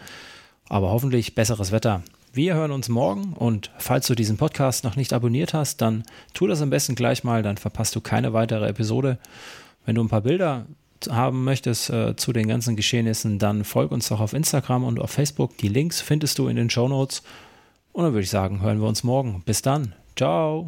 aber 0.67 0.89
hoffentlich 0.89 1.33
besseres 1.33 1.71
Wetter. 1.71 2.01
Wir 2.33 2.55
hören 2.55 2.71
uns 2.71 2.87
morgen 2.87 3.33
und 3.33 3.71
falls 3.77 4.07
du 4.07 4.15
diesen 4.15 4.37
Podcast 4.37 4.85
noch 4.85 4.95
nicht 4.95 5.11
abonniert 5.11 5.53
hast, 5.53 5.81
dann 5.81 6.03
tu 6.33 6.47
das 6.47 6.61
am 6.61 6.69
besten 6.69 6.95
gleich 6.95 7.25
mal, 7.25 7.43
dann 7.43 7.57
verpasst 7.57 7.93
du 7.93 7.99
keine 7.99 8.31
weitere 8.31 8.69
Episode. 8.69 9.17
Wenn 9.85 9.95
du 9.95 10.03
ein 10.03 10.07
paar 10.07 10.21
Bilder 10.21 10.65
haben 11.09 11.43
möchtest 11.43 11.89
äh, 11.89 12.15
zu 12.15 12.31
den 12.31 12.47
ganzen 12.47 12.77
Geschehnissen, 12.77 13.37
dann 13.37 13.65
folg 13.65 13.91
uns 13.91 14.07
doch 14.07 14.21
auf 14.21 14.31
Instagram 14.31 14.85
und 14.85 14.99
auf 14.99 15.11
Facebook. 15.11 15.57
Die 15.57 15.67
Links 15.67 15.99
findest 15.99 16.39
du 16.39 16.47
in 16.47 16.55
den 16.55 16.69
Show 16.69 16.87
Notes. 16.87 17.21
Und 17.91 18.05
dann 18.05 18.13
würde 18.13 18.23
ich 18.23 18.29
sagen, 18.29 18.61
hören 18.61 18.79
wir 18.79 18.87
uns 18.87 19.03
morgen. 19.03 19.41
Bis 19.45 19.61
dann. 19.61 19.93
Ciao. 20.15 20.67